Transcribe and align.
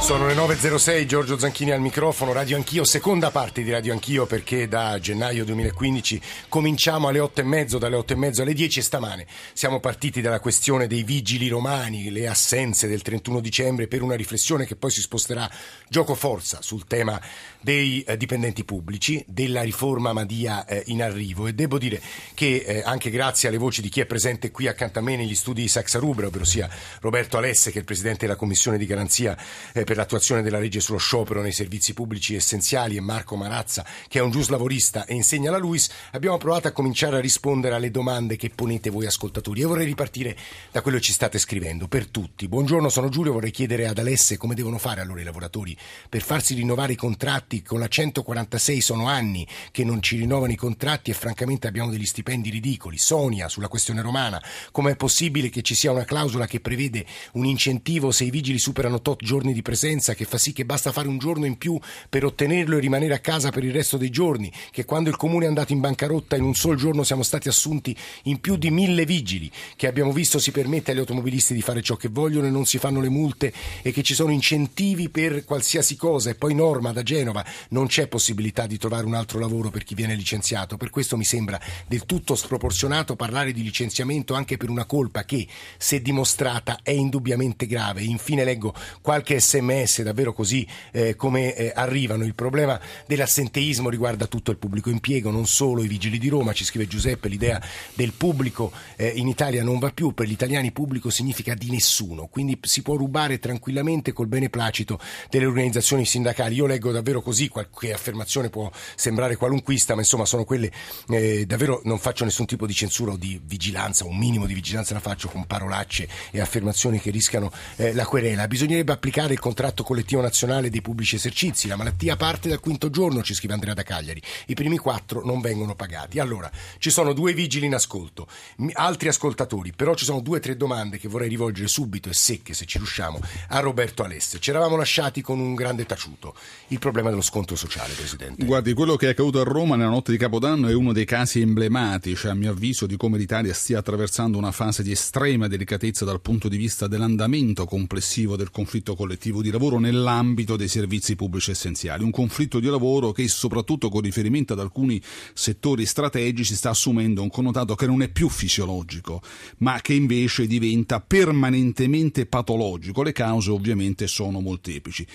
Sono 0.00 0.26
le 0.26 0.34
9.06, 0.34 1.04
Giorgio 1.04 1.38
Zanchini 1.38 1.70
al 1.70 1.80
microfono, 1.80 2.32
Radio 2.32 2.56
Anch'io, 2.56 2.84
seconda 2.84 3.30
parte 3.30 3.62
di 3.62 3.70
Radio 3.70 3.92
Anch'io 3.92 4.26
perché 4.26 4.66
da 4.66 4.98
gennaio 4.98 5.44
2015 5.44 6.20
cominciamo 6.48 7.06
alle 7.06 7.20
8.30, 7.20 7.76
dalle 7.76 7.96
8.30 7.96 8.40
alle 8.40 8.54
10 8.54 8.78
e 8.78 8.82
stamane 8.82 9.26
siamo 9.52 9.78
partiti 9.78 10.20
dalla 10.20 10.40
questione 10.40 10.88
dei 10.88 11.04
vigili 11.04 11.48
romani, 11.48 12.10
le 12.10 12.26
assenze 12.26 12.88
del 12.88 13.02
31 13.02 13.40
dicembre 13.40 13.86
per 13.86 14.02
una 14.02 14.16
riflessione 14.16 14.64
che 14.64 14.74
poi 14.74 14.90
si 14.90 15.00
sposterà 15.00 15.48
gioco 15.88 16.14
forza 16.14 16.60
sul 16.62 16.86
tema 16.86 17.20
dei 17.60 18.02
eh, 18.02 18.16
dipendenti 18.16 18.64
pubblici, 18.64 19.22
della 19.28 19.62
riforma 19.62 20.12
Madia 20.12 20.64
eh, 20.64 20.82
in 20.86 21.02
arrivo. 21.02 21.46
E 21.46 21.52
devo 21.52 21.78
dire 21.78 22.00
che 22.34 22.64
eh, 22.66 22.82
anche 22.84 23.10
grazie 23.10 23.48
alle 23.48 23.58
voci 23.58 23.80
di 23.82 23.90
chi 23.90 24.00
è 24.00 24.06
presente 24.06 24.50
qui 24.50 24.66
accanto 24.66 24.98
a 24.98 25.02
me 25.02 25.14
negli 25.14 25.34
studi 25.34 25.60
di 25.60 25.68
Saxa 25.68 25.98
Rubra, 25.98 26.26
ovvero 26.26 26.44
sia 26.44 26.68
Roberto 27.00 27.36
Alesse 27.36 27.70
che 27.70 27.76
è 27.76 27.80
il 27.80 27.86
Presidente 27.86 28.26
della 28.26 28.38
Commissione 28.38 28.78
di 28.78 28.86
garanzia 28.86 29.36
eh, 29.72 29.84
per 29.90 29.98
l'attuazione 29.98 30.42
della 30.42 30.60
legge 30.60 30.78
sullo 30.78 30.98
sciopero 30.98 31.42
nei 31.42 31.50
servizi 31.50 31.94
pubblici 31.94 32.36
essenziali 32.36 32.94
e 32.94 33.00
Marco 33.00 33.34
Marazza 33.34 33.84
che 34.06 34.20
è 34.20 34.22
un 34.22 34.30
giuslavorista 34.30 35.04
e 35.04 35.14
insegna 35.14 35.50
la 35.50 35.58
LUIS, 35.58 35.90
abbiamo 36.12 36.36
provato 36.38 36.68
a 36.68 36.70
cominciare 36.70 37.16
a 37.16 37.20
rispondere 37.20 37.74
alle 37.74 37.90
domande 37.90 38.36
che 38.36 38.50
ponete 38.50 38.88
voi 38.88 39.06
ascoltatori. 39.06 39.60
Io 39.60 39.66
vorrei 39.66 39.86
ripartire 39.86 40.36
da 40.70 40.80
quello 40.80 40.98
che 40.98 41.02
ci 41.02 41.12
state 41.12 41.38
scrivendo 41.38 41.88
per 41.88 42.06
tutti. 42.06 42.46
Buongiorno, 42.46 42.88
sono 42.88 43.08
Giulio, 43.08 43.32
vorrei 43.32 43.50
chiedere 43.50 43.88
ad 43.88 43.98
Alesse 43.98 44.36
come 44.36 44.54
devono 44.54 44.78
fare 44.78 45.00
allora 45.00 45.22
i 45.22 45.24
lavoratori 45.24 45.76
per 46.08 46.22
farsi 46.22 46.54
rinnovare 46.54 46.92
i 46.92 46.96
contratti 46.96 47.62
con 47.62 47.80
la 47.80 47.88
146 47.88 48.80
sono 48.80 49.08
anni 49.08 49.44
che 49.72 49.82
non 49.82 50.00
ci 50.00 50.16
rinnovano 50.16 50.52
i 50.52 50.56
contratti 50.56 51.10
e 51.10 51.14
francamente 51.14 51.66
abbiamo 51.66 51.90
degli 51.90 52.06
stipendi 52.06 52.50
ridicoli. 52.50 52.96
Sonia, 52.96 53.48
sulla 53.48 53.66
questione 53.66 54.02
romana, 54.02 54.40
com'è 54.70 54.94
possibile 54.94 55.48
che 55.48 55.62
ci 55.62 55.74
sia 55.74 55.90
una 55.90 56.04
clausola 56.04 56.46
che 56.46 56.60
prevede 56.60 57.04
un 57.32 57.44
incentivo 57.44 58.12
se 58.12 58.22
i 58.22 58.30
vigili 58.30 58.60
superano 58.60 59.02
tot 59.02 59.24
giorni 59.24 59.52
di 59.52 59.62
presenza, 59.62 59.78
che 60.14 60.24
fa 60.26 60.36
sì 60.36 60.52
che 60.52 60.66
basta 60.66 60.92
fare 60.92 61.08
un 61.08 61.16
giorno 61.16 61.46
in 61.46 61.56
più 61.56 61.78
per 62.08 62.24
ottenerlo 62.24 62.76
e 62.76 62.80
rimanere 62.80 63.14
a 63.14 63.18
casa 63.18 63.50
per 63.50 63.64
il 63.64 63.72
resto 63.72 63.96
dei 63.96 64.10
giorni, 64.10 64.52
che 64.70 64.84
quando 64.84 65.08
il 65.08 65.16
comune 65.16 65.46
è 65.46 65.48
andato 65.48 65.72
in 65.72 65.80
bancarotta 65.80 66.36
in 66.36 66.42
un 66.42 66.54
sol 66.54 66.76
giorno 66.76 67.02
siamo 67.02 67.22
stati 67.22 67.48
assunti 67.48 67.96
in 68.24 68.40
più 68.40 68.56
di 68.56 68.70
mille 68.70 69.06
vigili, 69.06 69.50
che 69.76 69.86
abbiamo 69.86 70.12
visto 70.12 70.38
si 70.38 70.50
permette 70.50 70.90
agli 70.90 70.98
automobilisti 70.98 71.54
di 71.54 71.62
fare 71.62 71.80
ciò 71.80 71.96
che 71.96 72.08
vogliono 72.08 72.46
e 72.46 72.50
non 72.50 72.66
si 72.66 72.76
fanno 72.76 73.00
le 73.00 73.08
multe 73.08 73.52
e 73.80 73.90
che 73.90 74.02
ci 74.02 74.14
sono 74.14 74.32
incentivi 74.32 75.08
per 75.08 75.44
qualsiasi 75.44 75.96
cosa 75.96 76.28
e 76.28 76.34
poi 76.34 76.54
norma 76.54 76.92
da 76.92 77.02
Genova 77.02 77.44
non 77.70 77.86
c'è 77.86 78.06
possibilità 78.06 78.66
di 78.66 78.76
trovare 78.76 79.06
un 79.06 79.14
altro 79.14 79.38
lavoro 79.38 79.70
per 79.70 79.84
chi 79.84 79.94
viene 79.94 80.14
licenziato. 80.14 80.76
Per 80.76 80.90
questo 80.90 81.16
mi 81.16 81.24
sembra 81.24 81.58
del 81.86 82.04
tutto 82.04 82.34
sproporzionato 82.34 83.16
parlare 83.16 83.52
di 83.52 83.62
licenziamento 83.62 84.34
anche 84.34 84.58
per 84.58 84.68
una 84.68 84.84
colpa 84.84 85.24
che, 85.24 85.46
se 85.78 86.02
dimostrata, 86.02 86.80
è 86.82 86.90
indubbiamente 86.90 87.66
grave. 87.66 88.02
Infine 88.02 88.44
leggo 88.44 88.74
qualche 89.00 89.40
sms 89.40 89.68
davvero 90.02 90.32
così 90.32 90.66
eh, 90.92 91.14
come 91.16 91.54
eh, 91.54 91.72
arrivano. 91.74 92.24
Il 92.24 92.34
problema 92.34 92.78
dell'assenteismo 93.06 93.88
riguarda 93.88 94.26
tutto 94.26 94.50
il 94.50 94.56
pubblico 94.56 94.90
impiego, 94.90 95.30
non 95.30 95.46
solo 95.46 95.82
i 95.82 95.88
vigili 95.88 96.18
di 96.18 96.28
Roma. 96.28 96.52
Ci 96.52 96.64
scrive 96.64 96.86
Giuseppe, 96.86 97.28
l'idea 97.28 97.62
del 97.94 98.12
pubblico 98.12 98.72
eh, 98.96 99.12
in 99.14 99.28
Italia 99.28 99.62
non 99.62 99.78
va 99.78 99.90
più. 99.90 100.12
Per 100.12 100.26
gli 100.26 100.32
italiani 100.32 100.72
pubblico 100.72 101.08
significa 101.08 101.54
di 101.54 101.70
nessuno, 101.70 102.26
quindi 102.26 102.58
si 102.62 102.82
può 102.82 102.96
rubare 102.96 103.38
tranquillamente 103.38 104.12
col 104.12 104.26
beneplacito 104.26 104.98
delle 105.30 105.46
organizzazioni 105.46 106.04
sindacali. 106.04 106.56
Io 106.56 106.66
leggo 106.66 106.90
davvero 106.90 107.22
così 107.22 107.48
qualche 107.48 107.92
affermazione 107.92 108.50
può 108.50 108.70
sembrare 108.96 109.36
qualunquista, 109.36 109.94
ma 109.94 110.00
insomma 110.00 110.24
sono 110.24 110.44
quelle 110.44 110.70
eh, 111.08 111.46
davvero 111.46 111.80
non 111.84 111.98
faccio 111.98 112.24
nessun 112.24 112.46
tipo 112.46 112.66
di 112.66 112.74
censura 112.74 113.12
o 113.12 113.16
di 113.16 113.40
vigilanza, 113.44 114.04
un 114.04 114.18
minimo 114.18 114.46
di 114.46 114.54
vigilanza 114.54 114.94
la 114.94 115.00
faccio 115.00 115.28
con 115.28 115.46
parolacce 115.46 116.08
e 116.32 116.40
affermazioni 116.40 117.00
che 117.00 117.10
rischiano 117.10 117.52
eh, 117.76 117.94
la 117.94 118.04
querela. 118.04 118.48
Bisognerebbe 118.48 118.92
applicare 118.92 119.32
il 119.32 119.38
contratto 119.38 119.59
collettivo 119.82 120.22
nazionale 120.22 120.70
dei 120.70 120.80
pubblici 120.80 121.16
esercizi. 121.16 121.68
La 121.68 121.76
malattia 121.76 122.16
parte 122.16 122.48
dal 122.48 122.60
quinto 122.60 122.88
giorno, 122.88 123.22
ci 123.22 123.34
scrive 123.34 123.52
Andrea 123.52 123.74
da 123.74 123.82
Cagliari. 123.82 124.22
I 124.46 124.54
primi 124.54 124.78
quattro 124.78 125.24
non 125.24 125.40
vengono 125.40 125.74
pagati. 125.74 126.18
Allora, 126.18 126.50
ci 126.78 126.90
sono 126.90 127.12
due 127.12 127.34
vigili 127.34 127.66
in 127.66 127.74
ascolto, 127.74 128.26
altri 128.72 129.08
ascoltatori, 129.08 129.72
però 129.72 129.94
ci 129.94 130.04
sono 130.04 130.20
due 130.20 130.38
o 130.38 130.40
tre 130.40 130.56
domande 130.56 130.98
che 130.98 131.08
vorrei 131.08 131.28
rivolgere 131.28 131.68
subito 131.68 132.08
e 132.08 132.14
secche, 132.14 132.54
se 132.54 132.64
ci 132.64 132.78
riusciamo, 132.78 133.20
a 133.48 133.60
Roberto 133.60 134.02
Alesse. 134.02 134.40
Ci 134.40 134.50
eravamo 134.50 134.76
lasciati 134.76 135.20
con 135.20 135.38
un 135.38 135.54
grande 135.54 135.84
taciuto. 135.84 136.34
Il 136.68 136.78
problema 136.78 137.10
dello 137.10 137.22
sconto 137.22 137.54
sociale, 137.54 137.92
Presidente? 137.92 138.44
Guardi, 138.44 138.72
quello 138.72 138.96
che 138.96 139.08
è 139.08 139.10
accaduto 139.10 139.40
a 139.40 139.44
Roma 139.44 139.76
nella 139.76 139.90
notte 139.90 140.12
di 140.12 140.18
Capodanno 140.18 140.68
è 140.68 140.74
uno 140.74 140.92
dei 140.92 141.04
casi 141.04 141.40
emblematici, 141.40 142.28
a 142.28 142.34
mio 142.34 142.52
avviso, 142.52 142.86
di 142.86 142.96
come 142.96 143.18
l'Italia 143.18 143.52
stia 143.52 143.80
attraversando 143.80 144.38
una 144.38 144.52
fase 144.52 144.82
di 144.82 144.92
estrema 144.92 145.48
delicatezza 145.48 146.04
dal 146.04 146.20
punto 146.20 146.48
di 146.48 146.56
vista 146.56 146.86
dell'andamento 146.86 147.66
complessivo 147.66 148.36
del 148.36 148.50
conflitto 148.50 148.94
collettivo 148.94 149.42
di 149.42 149.49
lavoro 149.50 149.78
nell'ambito 149.78 150.56
dei 150.56 150.68
servizi 150.68 151.16
pubblici 151.16 151.50
essenziali. 151.50 152.04
Un 152.04 152.10
conflitto 152.10 152.60
di 152.60 152.66
lavoro 152.66 153.12
che, 153.12 153.26
soprattutto 153.28 153.88
con 153.88 154.00
riferimento 154.00 154.52
ad 154.52 154.60
alcuni 154.60 155.00
settori 155.32 155.86
strategici, 155.86 156.54
sta 156.54 156.70
assumendo 156.70 157.22
un 157.22 157.30
connotato 157.30 157.74
che 157.74 157.86
non 157.86 158.02
è 158.02 158.08
più 158.08 158.28
fisiologico, 158.28 159.22
ma 159.58 159.80
che 159.80 159.94
invece 159.94 160.46
diventa 160.46 161.00
permanentemente 161.00 162.26
patologico. 162.26 163.02
Le 163.02 163.12
cause 163.12 163.50
ovviamente 163.50 164.06
sono 164.06 164.40
molteplici. 164.40 165.06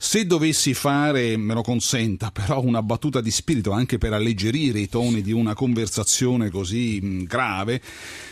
Se 0.00 0.24
dovessi 0.26 0.74
fare, 0.74 1.36
me 1.36 1.54
lo 1.54 1.62
consenta, 1.62 2.30
però 2.32 2.62
una 2.62 2.82
battuta 2.82 3.20
di 3.20 3.32
spirito 3.32 3.72
anche 3.72 3.98
per 3.98 4.12
alleggerire 4.12 4.78
i 4.78 4.88
toni 4.88 5.22
di 5.22 5.32
una 5.32 5.54
conversazione 5.54 6.50
così 6.50 7.24
grave, 7.24 7.82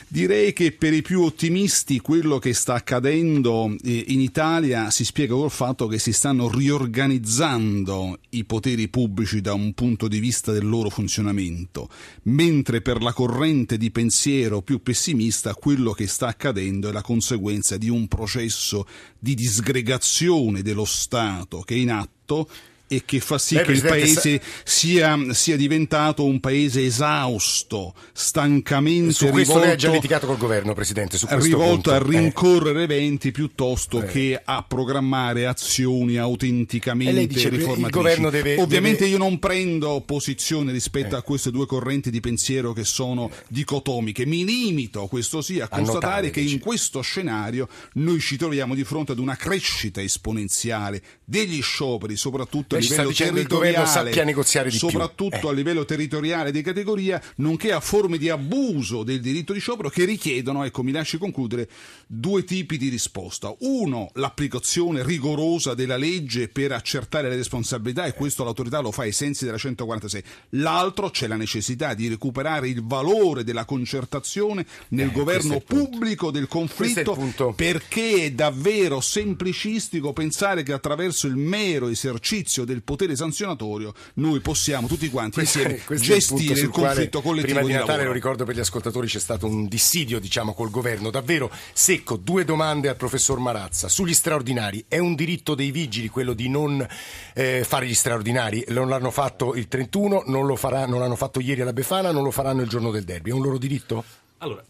direi 0.07 0.53
che 0.53 0.71
per 0.71 0.95
i 0.95 1.03
più 1.03 1.23
ottimisti 1.23 1.99
quello 1.99 2.39
che 2.39 2.55
sta 2.55 2.75
accadendo 2.75 3.75
eh, 3.83 4.05
in 4.09 4.21
Italia 4.21 4.93
si 4.93 5.05
spiega 5.05 5.35
col 5.35 5.51
fatto 5.51 5.89
che 5.89 5.99
si 5.99 6.13
stanno 6.13 6.49
riorganizzando 6.49 8.21
i 8.31 8.45
poteri 8.45 8.87
pubblici 8.87 9.41
da 9.41 9.53
un 9.53 9.73
punto 9.73 10.07
di 10.07 10.21
vista 10.21 10.53
del 10.53 10.69
loro 10.69 10.89
funzionamento, 10.89 11.89
mentre 12.25 12.81
per 12.81 13.03
la 13.03 13.13
corrente 13.13 13.77
di 13.77 13.91
pensiero 13.91 14.63
più 14.63 14.81
pessimista 14.81 15.55
quello 15.55 15.91
che 15.91 16.07
sta 16.07 16.29
accadendo 16.29 16.89
è 16.89 16.93
la 16.93 17.03
conseguenza 17.03 17.77
di 17.77 17.89
un 17.89 18.07
processo 18.07 18.87
di 19.19 19.35
disgregazione 19.35 20.63
dello 20.63 20.85
Stato 20.85 21.56
che 21.65 21.75
è 21.75 21.79
in 21.79 21.91
atto 21.91 22.49
e 22.89 23.03
che 23.05 23.21
fa 23.21 23.39
sì 23.39 23.57
Beh, 23.57 23.63
che 23.63 23.73
il 23.73 23.83
paese 23.83 24.41
sa... 24.41 24.63
sia, 24.65 25.19
sia, 25.33 25.57
diventato 25.57 26.25
un 26.25 26.39
paese 26.41 26.85
esausto, 26.85 27.95
stancamente 28.13 29.13
su 29.13 29.27
questo 29.27 29.55
rivolto, 29.55 29.65
lei 29.65 29.73
ha 29.73 29.77
già 29.77 29.91
litigato 29.91 30.27
col 30.27 30.37
governo, 30.37 30.75
Presidente, 30.75 31.19
su 31.19 31.27
rivolto 31.31 31.91
punto. 31.91 31.93
a 31.93 32.03
rincorrere 32.03 32.81
eh. 32.81 32.85
eventi 32.85 33.33
piuttosto 33.33 34.03
eh. 34.03 34.07
che 34.07 34.41
a 34.43 34.65
programmare 34.67 35.47
azioni 35.47 36.17
autenticamente 36.17 37.27
dice, 37.27 37.49
riformatrici. 37.49 38.31
Deve, 38.31 38.61
Ovviamente 38.61 39.05
deve... 39.05 39.11
io 39.11 39.19
non 39.19 39.39
prendo 39.39 40.01
posizione 40.05 40.73
rispetto 40.73 41.15
eh. 41.15 41.19
a 41.19 41.23
queste 41.23 41.51
due 41.51 41.67
correnti 41.67 42.11
di 42.11 42.21
pensiero 42.21 42.73
che 42.73 42.85
sono 42.85 43.31
dicotomiche, 43.49 44.27
mi 44.27 44.45
limito, 44.45 45.07
questo 45.07 45.43
sì, 45.43 45.61
a, 45.61 45.65
a 45.65 45.69
constatare 45.69 45.95
notare, 46.07 46.31
che 46.31 46.41
dice. 46.41 46.55
in 46.55 46.61
questo 46.61 47.01
scenario 47.01 47.69
noi 47.95 48.21
ci 48.21 48.37
troviamo 48.37 48.75
di 48.75 48.85
fronte 48.85 49.13
ad 49.13 49.19
una 49.19 49.37
crescita 49.37 50.01
esponenziale 50.01 51.03
degli 51.25 51.61
scioperi, 51.63 52.17
soprattutto 52.17 52.76
a 52.77 52.81
livello 52.81 53.13
territoriale, 53.13 54.71
soprattutto 54.71 55.49
eh. 55.49 55.49
a 55.49 55.53
livello 55.53 55.85
territoriale 55.85 56.51
di 56.51 56.63
categoria, 56.63 57.21
nonché 57.37 57.73
a 57.73 57.81
forme 57.81 58.19
di 58.19 58.29
abuso 58.29 59.03
del 59.03 59.21
diritto 59.21 59.53
di 59.53 59.61
sciopero 59.61 59.89
che 59.89 60.05
richiedono, 60.05 60.65
ecco 60.65 60.83
mi 60.83 60.93
lasci 60.93 61.19
concludere, 61.19 61.69
due 62.07 62.45
tipi 62.45 62.77
di 62.77 62.89
risposta. 62.89 63.55
Uno, 63.61 64.11
l'applicazione 64.15 65.03
rigorosa 65.03 65.75
della 65.75 65.97
legge 65.97 66.49
per 66.49 66.73
accertare 66.73 67.29
le 67.29 67.37
responsabilità 67.37 68.07
e 68.07 68.15
questo 68.15 68.45
l'autorità 68.45 68.81
lo 68.81 68.93
fa 68.93 69.03
ai 69.03 69.13
sensi 69.13 69.45
della 69.45 69.59
146. 69.59 70.23
L'altro, 70.51 71.11
c'è 71.11 71.27
la 71.27 71.37
necessità 71.37 71.95
di 71.95 72.09
recuperare 72.09 72.69
il 72.69 72.83
valore 72.85 73.45
della 73.45 73.65
concertazione 73.65 74.67
nel 74.89 75.09
eh, 75.09 75.13
governo 75.13 75.61
pubblico 75.61 76.31
del 76.31 76.49
conflitto 76.49 77.55
perché 77.55 78.25
è 78.25 78.33
davvero 78.33 79.01
semplicistico 79.01 80.13
pensare 80.13 80.63
che 80.63 80.73
attraverso 80.73 81.27
il 81.27 81.37
mero 81.37 81.89
esercizio 81.89 82.65
del 82.67 82.83
potere 82.83 83.17
sanzionatorio 83.17 83.95
noi 84.15 84.41
possiamo 84.41 84.87
tutti 84.87 85.09
quanti 85.09 85.41
questo 85.41 85.63
insieme 85.63 85.83
è, 85.83 85.95
gestire 85.95 86.61
il, 86.61 86.67
il 86.67 86.69
conflitto 86.69 87.23
collettivo 87.23 87.55
prima 87.55 87.61
di, 87.61 87.67
di 87.69 87.73
Natale 87.73 87.91
lavoro. 87.93 88.09
lo 88.09 88.15
ricordo 88.15 88.45
per 88.45 88.55
gli 88.55 88.61
ascoltatori 88.61 89.07
c'è 89.07 89.19
stato 89.19 89.47
un 89.47 89.67
dissidio 89.67 90.21
diciamo 90.21 90.53
col 90.53 90.71
governo 90.71 91.11
davvero 91.11 91.51
secco 91.73 92.17
due 92.17 92.45
domande 92.45 92.91
al 92.91 92.97
professor 92.97 93.39
Marazza 93.39 93.89
sugli 93.89 94.13
straordinari 94.13 94.85
è 94.89 94.99
un 94.99 95.15
diritto 95.15 95.55
dei 95.55 95.71
vigili 95.71 96.09
quello 96.09 96.35
di 96.35 96.49
non 96.51 96.87
eh, 97.35 97.65
fare 97.65 97.87
gli 97.87 97.95
straordinari 97.95 98.65
non 98.69 98.89
l'hanno 98.89 99.11
fatto 99.11 99.55
il 99.55 99.69
31 99.69 100.25
non 100.27 100.47
lo 100.47 100.57
farà, 100.57 100.87
non 100.87 101.01
l'hanno 101.01 101.17
fatto 101.17 101.41
ieri 101.41 101.63
alla 101.63 101.73
Befana 101.73 102.11
non 102.11 102.25
lo 102.25 102.31
faranno 102.31 102.61
il 102.61 102.69
giorno 102.69 102.91
del 102.91 103.05
derby 103.05 103.31
è 103.31 103.33
un 103.33 103.43
loro 103.43 103.57
diritto? 103.57 104.05
Allora, 104.39 104.63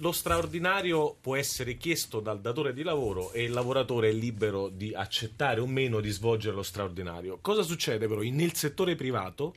lo 0.00 0.12
straordinario 0.12 1.16
può 1.20 1.36
essere 1.36 1.76
chiesto 1.76 2.20
dal 2.20 2.40
datore 2.40 2.72
di 2.72 2.82
lavoro 2.82 3.32
e 3.32 3.44
il 3.44 3.52
lavoratore 3.52 4.08
è 4.08 4.12
libero 4.12 4.68
di 4.68 4.94
accettare 4.94 5.60
o 5.60 5.66
meno 5.66 6.00
di 6.00 6.10
svolgere 6.10 6.54
lo 6.54 6.62
straordinario. 6.62 7.38
Cosa 7.40 7.62
succede 7.62 8.08
però 8.08 8.20
nel 8.20 8.54
settore 8.54 8.94
privato? 8.94 9.54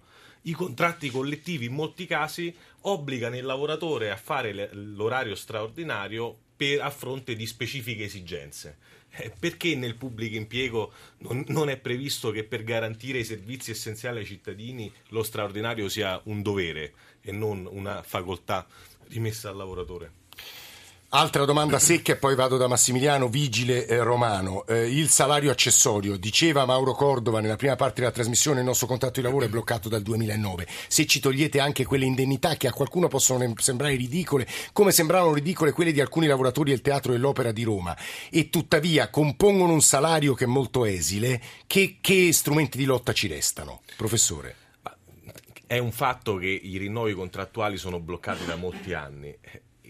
i 0.47 0.53
contratti 0.53 1.09
collettivi 1.09 1.65
in 1.65 1.73
molti 1.73 2.05
casi 2.05 2.53
obbligano 2.81 3.35
il 3.35 3.43
lavoratore 3.43 4.11
a 4.11 4.15
fare 4.15 4.69
l'orario 4.73 5.35
straordinario 5.35 6.35
per, 6.55 6.81
a 6.81 6.89
fronte 6.89 7.35
di 7.35 7.45
specifiche 7.45 8.05
esigenze. 8.05 8.77
Eh, 9.09 9.31
perché 9.37 9.75
nel 9.75 9.95
pubblico 9.95 10.35
impiego 10.35 10.91
non, 11.19 11.43
non, 11.47 11.69
è 11.69 11.77
previsto 11.77 12.31
che 12.31 12.43
per 12.43 12.63
garantire 12.63 13.19
i 13.19 13.23
servizi 13.23 13.71
essenziali 13.71 14.19
ai 14.19 14.25
cittadini 14.25 14.91
lo 15.09 15.23
straordinario 15.23 15.87
sia 15.87 16.19
un 16.25 16.41
dovere 16.41 16.93
e 17.21 17.31
non 17.31 17.67
una 17.69 18.03
facoltà 18.03 18.67
rimessa 19.09 19.49
al 19.49 19.57
lavoratore? 19.57 20.11
Altra 21.11 21.45
domanda 21.45 21.79
secca 21.79 22.11
e 22.11 22.17
poi 22.17 22.35
vado 22.35 22.57
da 22.57 22.67
Massimiliano 22.67 23.29
Vigile 23.29 23.87
eh, 23.87 24.03
Romano. 24.03 24.67
Eh, 24.67 24.89
il 24.89 25.07
salario 25.07 25.51
accessorio, 25.51 26.17
diceva 26.17 26.65
Mauro 26.65 26.91
Cordova 26.91 27.39
nella 27.39 27.55
prima 27.55 27.77
parte 27.77 28.01
della 28.01 28.11
trasmissione, 28.11 28.59
il 28.59 28.65
nostro 28.65 28.87
contratto 28.87 29.21
di 29.21 29.25
lavoro 29.25 29.45
è 29.45 29.47
bloccato 29.47 29.87
dal 29.87 30.01
2009. 30.01 30.67
Se 30.89 31.05
ci 31.05 31.21
togliete 31.21 31.61
anche 31.61 31.85
quelle 31.85 32.03
indennità 32.03 32.57
che 32.57 32.67
a 32.67 32.73
qualcuno 32.73 33.07
possono 33.07 33.53
sembrare 33.55 33.95
ridicole, 33.95 34.45
come 34.73 34.91
sembravano 34.91 35.33
ridicole 35.33 35.71
quelle 35.71 35.93
di 35.93 36.01
alcuni 36.01 36.27
lavoratori 36.27 36.71
del 36.71 36.81
teatro 36.81 37.13
dell'opera 37.13 37.53
di 37.53 37.63
Roma, 37.63 37.95
e 38.29 38.49
tuttavia 38.49 39.09
compongono 39.09 39.71
un 39.71 39.81
salario 39.81 40.33
che 40.33 40.43
è 40.43 40.47
molto 40.47 40.83
esile, 40.83 41.41
che, 41.67 41.99
che 42.01 42.33
strumenti 42.33 42.77
di 42.77 42.83
lotta 42.83 43.13
ci 43.13 43.27
restano? 43.27 43.79
Professore. 43.95 44.66
È 45.67 45.77
un 45.77 45.91
fatto 45.91 46.37
che 46.37 46.47
i 46.47 46.77
rinnovi 46.77 47.13
contrattuali 47.13 47.77
sono 47.77 47.99
bloccati 47.99 48.45
da 48.45 48.55
molti 48.55 48.93
anni 48.93 49.37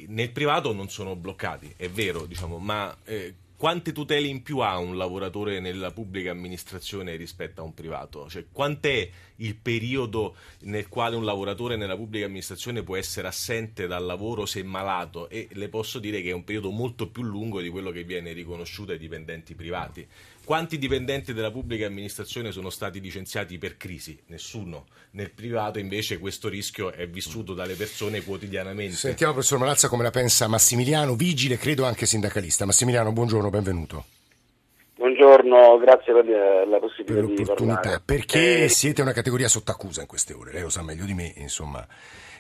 nel 0.08 0.32
privato 0.32 0.74
non 0.74 0.90
sono 0.90 1.16
bloccati, 1.16 1.74
è 1.76 1.90
vero, 1.90 2.26
diciamo, 2.26 2.60
ma 2.60 2.96
eh, 3.06 3.34
quante 3.58 3.92
tutele 3.92 4.28
in 4.28 4.44
più 4.44 4.60
ha 4.60 4.78
un 4.78 4.96
lavoratore 4.98 5.60
nella 5.60 5.92
pubblica 5.92 6.30
amministrazione 6.30 7.16
rispetto 7.16 7.62
a 7.62 7.64
un 7.64 7.74
privato? 7.74 8.30
Cioè, 8.30 8.46
quant'è 8.52 9.10
il 9.38 9.56
periodo 9.56 10.36
nel 10.62 10.88
quale 10.88 11.16
un 11.16 11.26
lavoratore 11.26 11.76
nella 11.76 11.96
pubblica 11.96 12.26
amministrazione 12.26 12.84
può 12.84 12.96
essere 12.96 13.28
assente 13.28 13.88
dal 13.88 14.06
lavoro 14.06 14.46
se 14.46 14.62
malato? 14.62 15.28
E 15.30 15.48
le 15.54 15.70
posso 15.70 15.98
dire 15.98 16.22
che 16.22 16.30
è 16.30 16.34
un 16.34 16.44
periodo 16.44 16.70
molto 16.70 17.10
più 17.10 17.24
lungo 17.24 17.60
di 17.60 17.70
quello 17.70 17.90
che 17.90 18.04
viene 18.04 18.32
riconosciuto 18.32 18.92
ai 18.92 19.00
dipendenti 19.00 19.56
privati. 19.56 20.08
Quanti 20.48 20.78
dipendenti 20.78 21.34
della 21.34 21.52
pubblica 21.52 21.88
amministrazione 21.88 22.54
sono 22.54 22.70
stati 22.70 23.02
licenziati 23.02 23.58
per 23.58 23.76
crisi? 23.76 24.18
Nessuno. 24.28 24.86
Nel 25.12 25.30
privato 25.30 25.78
invece 25.78 26.20
questo 26.20 26.48
rischio 26.48 26.94
è 26.94 27.06
vissuto 27.06 27.54
dalle 27.54 27.74
persone 27.74 28.24
quotidianamente. 28.24 28.96
Sentiamo 28.96 29.34
professor 29.34 29.60
Malazza 29.60 29.90
come 29.90 30.04
la 30.04 30.10
pensa 30.10 30.48
Massimiliano, 30.48 31.16
vigile, 31.16 31.58
credo 31.58 31.84
anche 31.84 32.06
sindacalista. 32.06 32.64
Massimiliano, 32.64 33.12
buongiorno, 33.12 33.50
benvenuto. 33.50 34.06
Buongiorno, 34.96 35.80
grazie 35.80 36.14
per 36.14 36.26
la 36.66 36.80
possibilità 36.80 37.28
per 37.28 37.40
l'opportunità. 37.40 38.02
Perché 38.06 38.64
eh, 38.64 38.70
siete 38.70 39.02
una 39.02 39.12
categoria 39.12 39.50
sotto 39.50 39.72
accusa 39.72 40.00
in 40.00 40.08
queste 40.08 40.32
ore? 40.32 40.54
Lei 40.54 40.62
lo 40.62 40.70
sa 40.70 40.82
meglio 40.82 41.04
di 41.04 41.14
me, 41.14 41.34
insomma. 41.36 41.86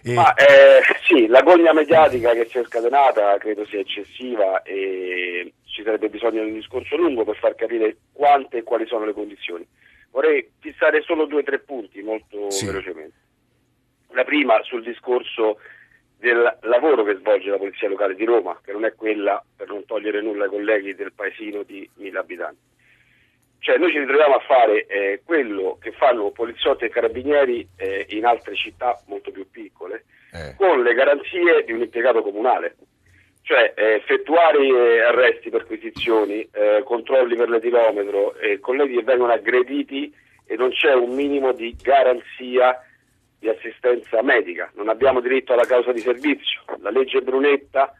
E... 0.01 0.13
Ma, 0.13 0.33
eh, 0.33 0.79
sì, 1.05 1.27
la 1.27 1.41
gogna 1.41 1.73
mediatica 1.73 2.31
che 2.31 2.47
si 2.49 2.57
è 2.57 2.63
scatenata 2.63 3.37
credo 3.37 3.65
sia 3.65 3.79
eccessiva 3.79 4.61
e 4.61 5.51
ci 5.77 5.83
sarebbe 5.83 6.09
bisogno 6.09 6.41
di 6.41 6.49
un 6.49 6.55
discorso 6.55 6.97
lungo 6.97 7.23
per 7.23 7.37
far 7.37 7.53
capire 7.53 7.97
quante 8.11 8.57
e 8.57 8.63
quali 8.63 8.87
sono 8.87 9.05
le 9.05 9.13
condizioni. 9.13 9.65
Vorrei 10.09 10.49
fissare 10.59 11.03
solo 11.03 11.25
due 11.25 11.41
o 11.41 11.43
tre 11.43 11.59
punti 11.59 12.01
molto 12.01 12.49
sì. 12.49 12.65
velocemente. 12.65 13.15
La 14.13 14.23
prima 14.23 14.59
sul 14.63 14.81
discorso 14.81 15.59
del 16.17 16.57
lavoro 16.61 17.03
che 17.03 17.17
svolge 17.17 17.51
la 17.51 17.57
Polizia 17.57 17.89
Locale 17.89 18.15
di 18.15 18.25
Roma, 18.25 18.59
che 18.63 18.71
non 18.71 18.85
è 18.85 18.95
quella, 18.95 19.43
per 19.55 19.67
non 19.67 19.85
togliere 19.85 20.19
nulla 20.19 20.45
ai 20.45 20.49
colleghi, 20.49 20.95
del 20.95 21.13
paesino 21.13 21.61
di 21.61 21.87
mille 21.97 22.17
abitanti. 22.17 22.65
Cioè 23.59 23.77
noi 23.77 23.91
ci 23.91 23.99
ritroviamo 23.99 24.33
a 24.33 24.39
fare 24.39 24.87
eh, 24.87 25.21
quello 25.23 25.77
che 25.79 25.91
fanno 25.91 26.31
poliziotti 26.31 26.85
e 26.85 26.89
carabinieri 26.89 27.67
eh, 27.75 28.07
in 28.09 28.25
altre 28.25 28.55
città 28.55 28.99
molto 29.05 29.29
più 29.29 29.47
piccole, 29.51 30.05
eh. 30.33 30.55
con 30.57 30.81
le 30.81 30.93
garanzie 30.95 31.63
di 31.65 31.73
un 31.73 31.81
impiegato 31.81 32.23
comunale 32.23 32.77
cioè 33.47 33.73
eh, 33.77 33.93
effettuare 33.93 34.59
eh, 34.59 34.99
arresti, 35.03 35.49
perquisizioni, 35.49 36.45
eh, 36.51 36.81
controlli 36.83 37.37
per 37.37 37.47
l'etilometro, 37.47 38.35
eh, 38.35 38.59
colleghi 38.59 38.95
che 38.95 39.03
vengono 39.03 39.31
aggrediti 39.31 40.13
e 40.45 40.57
non 40.57 40.71
c'è 40.71 40.93
un 40.93 41.15
minimo 41.15 41.53
di 41.53 41.73
garanzia 41.81 42.77
di 43.39 43.47
assistenza 43.47 44.21
medica, 44.21 44.69
non 44.75 44.89
abbiamo 44.89 45.21
diritto 45.21 45.53
alla 45.53 45.65
causa 45.65 45.93
di 45.93 46.01
servizio. 46.01 46.61
La 46.81 46.89
legge 46.89 47.21
Brunetta 47.21 47.93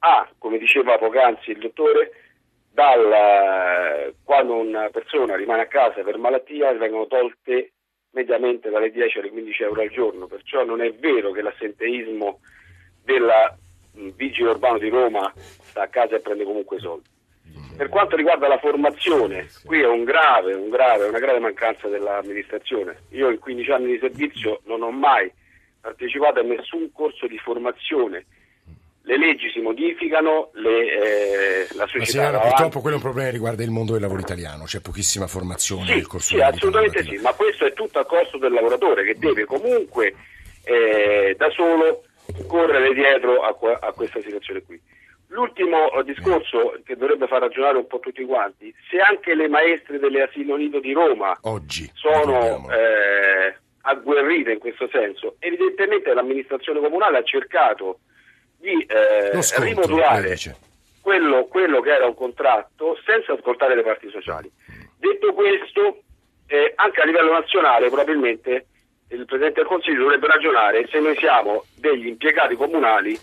ha, 0.00 0.28
come 0.38 0.58
diceva 0.58 0.98
poc'anzi 0.98 1.52
il 1.52 1.58
dottore, 1.58 2.10
dal, 2.72 4.12
quando 4.24 4.56
una 4.56 4.88
persona 4.90 5.36
rimane 5.36 5.62
a 5.62 5.66
casa 5.66 6.02
per 6.02 6.18
malattia 6.18 6.72
vengono 6.72 7.06
tolte 7.06 7.74
mediamente 8.10 8.70
dalle 8.70 8.90
10 8.90 9.18
alle 9.20 9.30
15 9.30 9.62
euro 9.62 9.82
al 9.82 9.90
giorno, 9.90 10.26
perciò 10.26 10.64
non 10.64 10.82
è 10.82 10.92
vero 10.94 11.30
che 11.30 11.42
l'assenteismo 11.42 12.40
della 13.04 13.56
il 13.98 14.12
vigile 14.14 14.50
urbano 14.50 14.78
di 14.78 14.88
Roma 14.88 15.32
sta 15.36 15.82
a 15.82 15.88
casa 15.88 16.16
e 16.16 16.20
prende 16.20 16.44
comunque 16.44 16.78
soldi. 16.78 17.16
Per 17.76 17.88
quanto 17.88 18.16
riguarda 18.16 18.48
la 18.48 18.58
formazione, 18.58 19.48
qui 19.64 19.80
è 19.80 19.86
un 19.86 20.02
grave, 20.02 20.52
un 20.52 20.68
grave, 20.68 21.06
una 21.06 21.20
grave 21.20 21.38
mancanza 21.38 21.86
dell'amministrazione. 21.86 23.04
Io 23.10 23.30
in 23.30 23.38
15 23.38 23.70
anni 23.70 23.92
di 23.92 23.98
servizio 23.98 24.60
non 24.64 24.82
ho 24.82 24.90
mai 24.90 25.30
partecipato 25.80 26.40
a 26.40 26.42
nessun 26.42 26.90
corso 26.92 27.26
di 27.28 27.38
formazione. 27.38 28.26
Le 29.02 29.16
leggi 29.16 29.48
si 29.50 29.60
modificano, 29.60 30.50
le, 30.54 30.92
eh, 30.92 31.68
la 31.76 31.86
società. 31.86 32.32
Ma 32.32 32.40
purtroppo 32.40 32.80
quello 32.80 32.96
è 32.96 32.98
un 32.98 33.04
problema 33.04 33.28
che 33.28 33.34
riguarda 33.34 33.62
il 33.62 33.70
mondo 33.70 33.92
del 33.92 34.02
lavoro 34.02 34.20
italiano, 34.20 34.64
c'è 34.64 34.80
pochissima 34.80 35.26
formazione 35.28 35.86
sì, 35.86 35.94
nel 35.94 36.06
corso 36.06 36.34
Sì, 36.34 36.40
assolutamente 36.40 37.04
sì, 37.04 37.16
ma 37.18 37.32
questo 37.32 37.64
è 37.64 37.72
tutto 37.72 38.00
a 38.00 38.04
costo 38.04 38.38
del 38.38 38.52
lavoratore 38.52 39.04
che 39.04 39.16
deve 39.18 39.44
comunque 39.44 40.14
eh, 40.64 41.34
da 41.38 41.48
solo 41.50 42.02
correre 42.46 42.92
dietro 42.94 43.42
a, 43.42 43.56
a 43.80 43.92
questa 43.92 44.20
situazione 44.20 44.62
qui. 44.62 44.80
L'ultimo 45.28 45.92
eh, 45.92 46.04
discorso 46.04 46.80
che 46.84 46.96
dovrebbe 46.96 47.26
far 47.26 47.40
ragionare 47.40 47.76
un 47.76 47.86
po' 47.86 47.98
tutti 47.98 48.24
quanti, 48.24 48.74
se 48.90 48.98
anche 48.98 49.34
le 49.34 49.48
maestre 49.48 49.98
delle 49.98 50.22
asilo 50.22 50.56
nido 50.56 50.80
di 50.80 50.92
Roma 50.92 51.36
Oggi, 51.42 51.90
sono 51.94 52.66
eh, 52.70 53.54
agguerrite 53.82 54.52
in 54.52 54.58
questo 54.58 54.88
senso, 54.88 55.36
evidentemente 55.38 56.14
l'amministrazione 56.14 56.80
comunale 56.80 57.18
ha 57.18 57.22
cercato 57.22 58.00
di 58.58 58.86
eh, 58.88 59.42
sconto, 59.42 59.64
rimodulare 59.64 60.36
quello, 61.02 61.44
quello, 61.44 61.80
che 61.80 61.94
era 61.94 62.06
un 62.06 62.14
contratto 62.14 62.98
senza 63.04 63.34
ascoltare 63.34 63.74
le 63.76 63.82
parti 63.82 64.08
sociali. 64.10 64.50
Detto 64.98 65.32
questo, 65.32 66.02
eh, 66.46 66.72
anche 66.74 67.00
a 67.00 67.04
livello 67.04 67.32
nazionale 67.32 67.88
probabilmente 67.88 68.66
il 69.10 69.24
Presidente 69.24 69.60
del 69.60 69.68
Consiglio 69.68 70.02
dovrebbe 70.02 70.26
ragionare 70.26 70.86
se 70.90 71.00
noi 71.00 71.16
siamo 71.16 71.64
degli 71.76 72.06
impiegati 72.06 72.56
comunali 72.56 73.18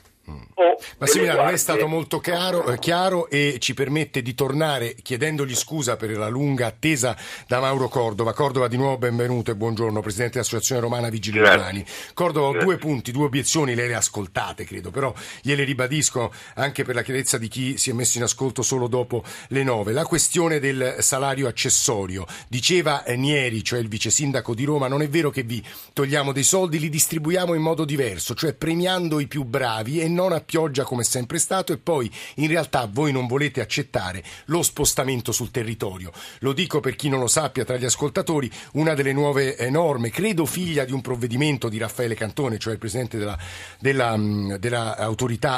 Massimiliano, 1.00 1.44
lei 1.44 1.56
è 1.56 1.57
stato 1.57 1.86
molto 1.86 2.19
chiaro, 2.19 2.66
eh, 2.68 2.80
chiaro, 2.80 3.30
e 3.30 3.57
ci 3.59 3.74
permette 3.74 4.21
di 4.21 4.33
tornare 4.33 4.95
chiedendogli 4.95 5.54
scusa 5.54 5.97
per 5.97 6.12
la 6.12 6.30
lunga 6.30 6.68
attesa 6.68 7.18
da 7.45 7.59
Mauro 7.59 7.90
Cordova. 7.90 8.31
Cordova, 8.31 8.69
di 8.69 8.78
nuovo 8.78 8.97
benvenuto 8.97 9.52
e 9.52 9.56
buongiorno, 9.56 10.00
Presidente 10.00 10.33
dell'Associazione 10.35 10.80
Romana 10.80 11.09
Vigili 11.09 11.40
Urbani. 11.40 11.85
Cordova, 12.14 12.47
ho 12.47 12.52
Grazie. 12.52 12.68
due 12.68 12.78
punti, 12.78 13.12
due 13.12 13.26
obiezioni, 13.26 13.76
lei 13.76 13.90
le 13.90 13.95
ha 13.95 13.97
ascoltate, 13.97 14.64
credo, 14.64 14.92
però 14.92 15.14
gliele 15.42 15.66
ribadisco 15.66 16.31
anche 16.54 16.85
per 16.85 16.95
la 16.95 17.02
chiarezza 17.02 17.38
di 17.38 17.50
chi 17.50 17.78
si 17.78 17.90
è 17.90 17.94
messo 17.94 18.18
in 18.18 18.24
ascolto 18.24 18.62
solo 18.62 18.88
dopo 18.88 19.26
le 19.50 19.64
nove. 19.64 19.92
La 19.92 20.06
questione 20.06 20.59
del 20.59 20.95
salario 21.00 21.50
accessorio. 21.50 22.26
Diceva 22.47 23.04
Nieri, 23.07 23.62
cioè 23.62 23.80
il 23.80 23.90
vice 23.90 24.09
sindaco 24.09 24.56
di 24.56 24.64
Roma, 24.64 24.88
non 24.88 25.02
è 25.02 25.09
vero 25.09 25.30
che 25.31 25.44
vi 25.44 25.62
togliamo 25.92 26.31
dei 26.31 26.44
soldi, 26.44 26.80
li 26.80 26.88
distribuiamo 26.88 27.54
in 27.54 27.62
modo 27.62 27.83
diverso, 27.83 28.33
cioè 28.35 28.54
premiando 28.54 29.19
i 29.19 29.28
più 29.28 29.44
bravi 29.44 30.00
e 30.00 30.07
non 30.07 30.31
a 30.31 30.44
pioggia 30.45 30.83
come 30.83 31.02
è 31.02 31.06
sempre 31.06 31.40
stato 31.40 31.73
e 31.73 31.78
poi 31.78 32.09
in 32.35 32.47
realtà 32.47 32.87
voi 32.92 33.11
non 33.11 33.28
volete 33.28 33.61
accettare 33.61 34.23
lo 34.45 34.61
spostamento 34.61 35.31
sul 35.31 35.52
territorio. 35.52 36.11
Lo 36.40 36.54
dico 36.54 36.80
per 36.80 36.95
chi 36.95 37.09
non 37.09 37.19
lo 37.19 37.28
sappia 37.28 37.66
tra 37.66 37.78
gli 37.78 37.85
ascoltatori, 37.85 38.49
una 38.73 38.94
delle 38.94 39.14
nuove 39.14 39.57
norme, 39.69 40.09
credo 40.09 40.45
figlia 40.45 40.85
di 40.85 40.92
un 40.92 41.02
provvedimento 41.02 41.69
di 41.69 41.78
Raffaele 41.78 42.16
Cantone, 42.16 42.57
cioè 42.57 42.73
il 42.73 42.80
presidente 42.80 43.18
della, 43.18 43.37
della, 43.80 44.16
mm, 44.16 44.54
della 44.56 44.95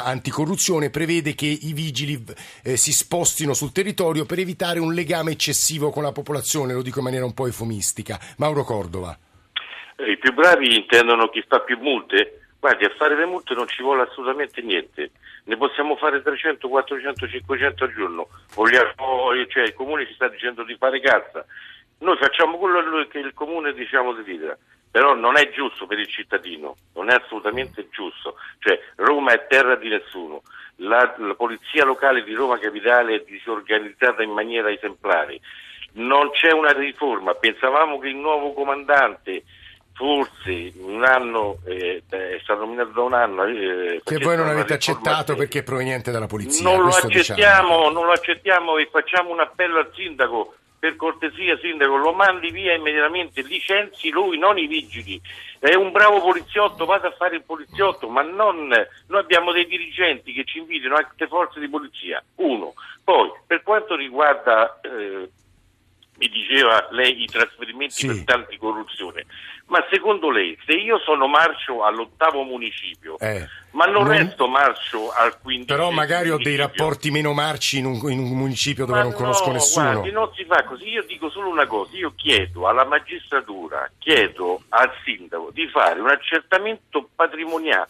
anticorruzione, 0.04 0.90
prevede 0.90 1.34
che 1.34 1.46
i 1.46 1.72
vigili 1.72 2.24
eh, 2.62 2.76
si 2.76 2.92
spostino 2.92 3.54
sul 3.54 3.72
territorio 3.72 4.24
per 4.24 4.38
evitare 4.38 4.78
un 4.78 4.94
legame 4.94 5.32
eccessivo 5.32 5.90
con 5.90 6.02
la 6.02 6.12
popolazione, 6.12 6.72
lo 6.72 6.82
dico 6.82 6.98
in 6.98 7.04
maniera 7.04 7.24
un 7.24 7.34
po' 7.34 7.46
eufemistica. 7.46 8.18
Mauro 8.38 8.64
Cordova. 8.64 9.16
I 9.98 10.16
più 10.18 10.32
bravi 10.32 10.76
intendono 10.76 11.28
chi 11.28 11.44
fa 11.46 11.60
più 11.60 11.76
multe? 11.80 12.37
Guardi, 12.60 12.84
a 12.84 12.90
fare 12.96 13.16
le 13.16 13.24
multe 13.24 13.54
non 13.54 13.68
ci 13.68 13.82
vuole 13.82 14.02
assolutamente 14.02 14.60
niente, 14.62 15.12
ne 15.44 15.56
possiamo 15.56 15.96
fare 15.96 16.20
300, 16.20 16.68
400, 16.68 17.28
500 17.28 17.84
al 17.84 17.94
giorno. 17.94 18.28
Vogliamo, 18.54 19.30
cioè, 19.48 19.62
il 19.62 19.74
comune 19.74 20.06
ci 20.06 20.14
sta 20.14 20.28
dicendo 20.28 20.64
di 20.64 20.76
fare 20.76 21.00
cassa. 21.00 21.44
Noi 21.98 22.16
facciamo 22.16 22.58
quello 22.58 23.06
che 23.06 23.18
il 23.18 23.32
comune 23.32 23.72
diciamo 23.72 24.12
di 24.12 24.24
dire, 24.24 24.58
però 24.90 25.14
non 25.14 25.36
è 25.36 25.50
giusto 25.50 25.86
per 25.86 26.00
il 26.00 26.08
cittadino, 26.08 26.76
non 26.94 27.10
è 27.10 27.14
assolutamente 27.14 27.88
giusto. 27.90 28.34
Cioè, 28.58 28.78
Roma 28.96 29.32
è 29.32 29.46
terra 29.46 29.76
di 29.76 29.88
nessuno. 29.88 30.42
La, 30.76 31.14
la 31.18 31.34
polizia 31.34 31.84
locale 31.84 32.24
di 32.24 32.34
Roma 32.34 32.58
Capitale 32.58 33.14
è 33.14 33.24
disorganizzata 33.24 34.22
in 34.24 34.30
maniera 34.30 34.70
esemplare. 34.70 35.38
Non 35.92 36.30
c'è 36.30 36.52
una 36.52 36.72
riforma. 36.72 37.34
Pensavamo 37.34 37.98
che 37.98 38.08
il 38.08 38.16
nuovo 38.16 38.52
comandante 38.52 39.44
forse 39.98 40.72
un 40.78 41.04
anno, 41.04 41.58
eh, 41.64 42.04
è 42.08 42.38
stato 42.40 42.60
nominato 42.60 42.90
da 42.90 43.02
un 43.02 43.14
anno. 43.14 43.44
Eh, 43.44 44.00
che 44.04 44.18
voi 44.18 44.36
non 44.36 44.46
avete 44.46 44.74
accettato 44.74 45.34
perché 45.34 45.58
è 45.58 45.62
proveniente 45.64 46.12
dalla 46.12 46.28
polizia. 46.28 46.62
Non 46.62 46.78
lo 46.78 46.86
diciamo. 46.86 47.06
accettiamo, 47.08 47.76
diciamo. 47.76 47.90
non 47.90 48.06
lo 48.06 48.12
accettiamo 48.12 48.78
e 48.78 48.88
facciamo 48.90 49.30
un 49.30 49.40
appello 49.40 49.80
al 49.80 49.90
sindaco. 49.94 50.54
Per 50.78 50.94
cortesia, 50.94 51.58
sindaco, 51.58 51.96
lo 51.96 52.12
mandi 52.12 52.52
via 52.52 52.72
immediatamente, 52.72 53.42
licenzi 53.42 54.10
lui, 54.10 54.38
non 54.38 54.56
i 54.58 54.68
vigili. 54.68 55.20
È 55.58 55.74
un 55.74 55.90
bravo 55.90 56.20
poliziotto, 56.20 56.84
vada 56.84 57.08
a 57.08 57.14
fare 57.18 57.34
il 57.34 57.42
poliziotto, 57.42 58.08
ma 58.08 58.22
non. 58.22 58.68
Noi 58.68 59.20
abbiamo 59.20 59.50
dei 59.50 59.66
dirigenti 59.66 60.32
che 60.32 60.44
ci 60.44 60.58
invidiano 60.58 60.94
anche 60.94 61.14
le 61.16 61.26
forze 61.26 61.58
di 61.58 61.68
polizia. 61.68 62.22
Uno. 62.36 62.74
Poi, 63.02 63.32
per 63.44 63.64
quanto 63.64 63.96
riguarda. 63.96 64.78
Eh, 64.80 65.30
mi 66.18 66.28
diceva 66.28 66.86
lei 66.90 67.22
i 67.22 67.26
trasferimenti 67.26 67.94
Sì. 68.08 68.24
per 68.24 68.34
anticorruzione. 68.36 69.24
Ma 69.66 69.84
secondo 69.90 70.30
lei, 70.30 70.58
se 70.64 70.72
io 70.72 70.98
sono 71.00 71.26
marcio 71.26 71.84
all'ottavo 71.84 72.42
municipio, 72.42 73.18
Eh, 73.18 73.46
ma 73.72 73.84
non, 73.84 74.04
non- 74.04 74.16
resto 74.16 74.48
marcio 74.48 75.10
al 75.12 75.38
quindicesimo 75.40 75.76
Però 75.86 75.90
magari 75.90 76.30
ho 76.30 76.38
dei 76.38 76.56
rapporti 76.56 77.10
meno 77.10 77.32
marci 77.34 77.78
in 77.78 77.84
un, 77.84 78.00
in 78.10 78.18
un 78.18 78.30
municipio 78.36 78.86
dove 78.86 78.98
Ma 78.98 79.04
non 79.04 79.12
conosco 79.12 79.46
no, 79.48 79.52
nessuno. 79.52 79.92
guardi, 79.92 80.10
non 80.10 80.32
si 80.34 80.44
fa 80.46 80.64
così. 80.64 80.88
Io 80.88 81.02
dico 81.04 81.28
solo 81.30 81.48
una 81.50 81.66
cosa: 81.66 81.94
io 81.96 82.12
chiedo 82.16 82.66
alla 82.66 82.84
magistratura, 82.86 83.88
chiedo 83.98 84.62
al 84.70 84.90
sindaco 85.04 85.50
di 85.52 85.68
fare 85.68 86.00
un 86.00 86.08
accertamento 86.08 87.10
patrimoniale, 87.14 87.88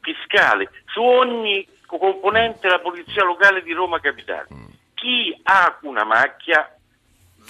fiscale 0.00 0.70
su 0.86 1.02
ogni 1.02 1.66
componente 1.86 2.60
della 2.68 2.78
polizia 2.80 3.22
locale 3.22 3.62
di 3.62 3.72
Roma 3.72 4.00
Capitale. 4.00 4.46
Mm. 4.52 4.64
Chi 4.94 5.38
ha 5.42 5.78
una 5.82 6.04
macchia, 6.04 6.74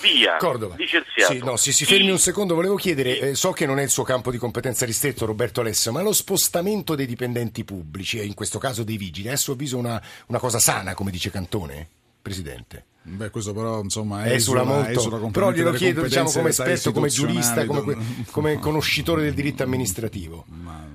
via, 0.01 0.37
Cordova. 0.37 0.75
licenziato. 0.77 1.33
Sì, 1.33 1.39
no, 1.39 1.57
si, 1.57 1.73
si 1.73 1.85
fermi 1.85 2.11
un 2.11 2.19
secondo, 2.19 2.55
volevo 2.55 2.77
chiedere, 2.77 3.19
eh, 3.19 3.35
so 3.35 3.53
che 3.53 3.67
non 3.67 3.79
è 3.79 3.83
il 3.83 3.91
suo 3.91 4.03
campo 4.03 4.31
di 4.31 4.39
competenza 4.39 4.87
ristretto 4.87 5.27
Roberto 5.27 5.61
Alessio, 5.61 5.93
ma 5.93 6.03
lo 6.03 6.13
spostamento 6.13 6.95
dei 6.95 7.07
dipendenti 7.07 7.65
pubblici, 7.65 8.19
e 8.19 8.25
in 8.25 8.35
questo 8.35 8.59
caso 8.59 8.83
dei 8.83 8.97
vigili, 8.97 9.29
è 9.29 9.33
a 9.33 9.37
suo 9.37 9.53
avviso 9.55 9.77
una, 9.77 10.03
una 10.27 10.39
cosa 10.39 10.59
sana, 10.59 10.95
come 10.95 11.11
dice 11.11 11.31
Cantone, 11.31 11.89
Presidente? 12.21 12.87
Beh, 13.05 13.31
questo 13.31 13.53
però 13.53 13.83
insomma 13.83 14.33
Esula 14.33 14.61
esula, 14.61 14.63
molto, 14.63 15.01
esula 15.01 15.31
però 15.31 15.51
glielo 15.51 15.73
chiedo 15.73 16.03
diciamo, 16.03 16.31
come 16.31 16.51
esperto, 16.51 16.93
come 16.93 17.09
giurista, 17.09 17.67
come, 17.67 17.97
come 18.31 18.59
conoscitore 18.61 19.23
del 19.23 19.35
diritto 19.35 19.65
amministrativo. 19.65 20.45
Ma 20.47 20.87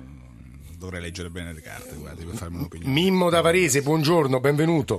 dovrei 0.78 1.02
leggere 1.02 1.28
bene 1.28 1.52
le 1.52 1.60
carte, 1.60 1.96
guardi, 1.96 2.24
per 2.24 2.34
farmi 2.34 2.56
un'opinione. 2.56 2.90
Mimmo 2.90 3.28
da 3.28 3.42
Varese, 3.42 3.82
buongiorno, 3.82 4.40
benvenuto. 4.40 4.98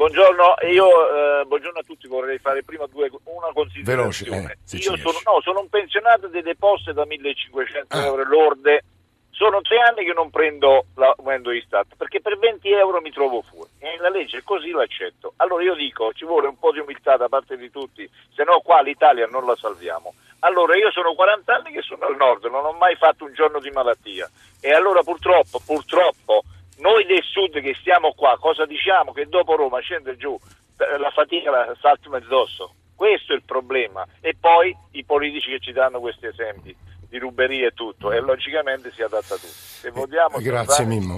Buongiorno, 0.00 0.54
io 0.72 0.86
eh, 0.86 1.44
buongiorno 1.44 1.80
a 1.80 1.82
tutti, 1.82 2.08
vorrei 2.08 2.38
fare 2.38 2.62
prima 2.62 2.86
due, 2.86 3.10
una 3.24 3.52
considerazione. 3.52 4.32
Veloce, 4.32 4.52
eh, 4.54 4.58
se 4.64 4.76
io 4.78 4.96
sono, 4.96 5.18
no, 5.26 5.42
sono 5.42 5.60
un 5.60 5.68
pensionato 5.68 6.26
delle 6.28 6.56
poste 6.56 6.94
da 6.94 7.04
1500 7.04 7.94
Ah. 7.94 8.06
euro 8.06 8.24
lorde, 8.24 8.82
sono 9.28 9.60
tre 9.60 9.76
anni 9.80 10.06
che 10.06 10.14
non 10.14 10.30
prendo 10.30 10.86
l'aumento 10.94 11.50
di 11.50 11.62
Stato, 11.66 11.96
perché 11.98 12.22
per 12.22 12.38
20 12.38 12.70
euro 12.70 13.02
mi 13.02 13.10
trovo 13.10 13.42
fuori 13.42 13.68
e 13.78 13.98
la 13.98 14.08
legge 14.08 14.38
è 14.38 14.42
così 14.42 14.70
l'accetto. 14.70 15.34
Allora 15.36 15.62
io 15.64 15.74
dico, 15.74 16.14
ci 16.14 16.24
vuole 16.24 16.48
un 16.48 16.58
po' 16.58 16.72
di 16.72 16.78
umiltà 16.78 17.18
da 17.18 17.28
parte 17.28 17.58
di 17.58 17.70
tutti, 17.70 18.08
se 18.34 18.42
no 18.44 18.60
qua 18.60 18.80
l'Italia 18.80 19.26
non 19.26 19.44
la 19.44 19.54
salviamo. 19.54 20.14
Allora 20.38 20.78
io 20.78 20.90
sono 20.92 21.12
40 21.12 21.54
anni 21.56 21.72
che 21.72 21.82
sono 21.82 22.06
al 22.06 22.16
nord, 22.16 22.46
non 22.46 22.64
ho 22.64 22.72
mai 22.72 22.96
fatto 22.96 23.24
un 23.26 23.34
giorno 23.34 23.60
di 23.60 23.68
malattia 23.68 24.30
e 24.62 24.72
allora 24.72 25.02
purtroppo, 25.02 25.60
purtroppo 25.62 26.42
noi 26.80 27.04
del 27.06 27.22
sud 27.22 27.60
che 27.60 27.74
stiamo 27.80 28.12
qua, 28.14 28.36
cosa 28.38 28.66
diciamo? 28.66 29.12
Che 29.12 29.26
dopo 29.26 29.56
Roma 29.56 29.80
scende 29.80 30.16
giù, 30.16 30.36
eh, 30.78 30.98
la 30.98 31.10
fatica 31.10 31.50
la 31.50 31.76
saltiamo 31.80 32.16
addosso. 32.16 32.74
Questo 32.94 33.32
è 33.32 33.36
il 33.36 33.42
problema. 33.44 34.06
E 34.20 34.36
poi 34.38 34.76
i 34.92 35.04
politici 35.04 35.50
che 35.50 35.60
ci 35.60 35.72
danno 35.72 36.00
questi 36.00 36.26
esempi 36.26 36.74
di 37.08 37.18
ruberie 37.18 37.66
e 37.68 37.70
tutto, 37.72 38.12
e 38.12 38.20
logicamente 38.20 38.92
si 38.92 39.02
adatta 39.02 39.34
a 39.34 39.36
tutti. 39.36 39.48
Se 39.48 39.90
vogliamo 39.90 40.36
Eh, 40.36 40.42
Grazie 40.42 40.84
Mimmo. 40.84 41.16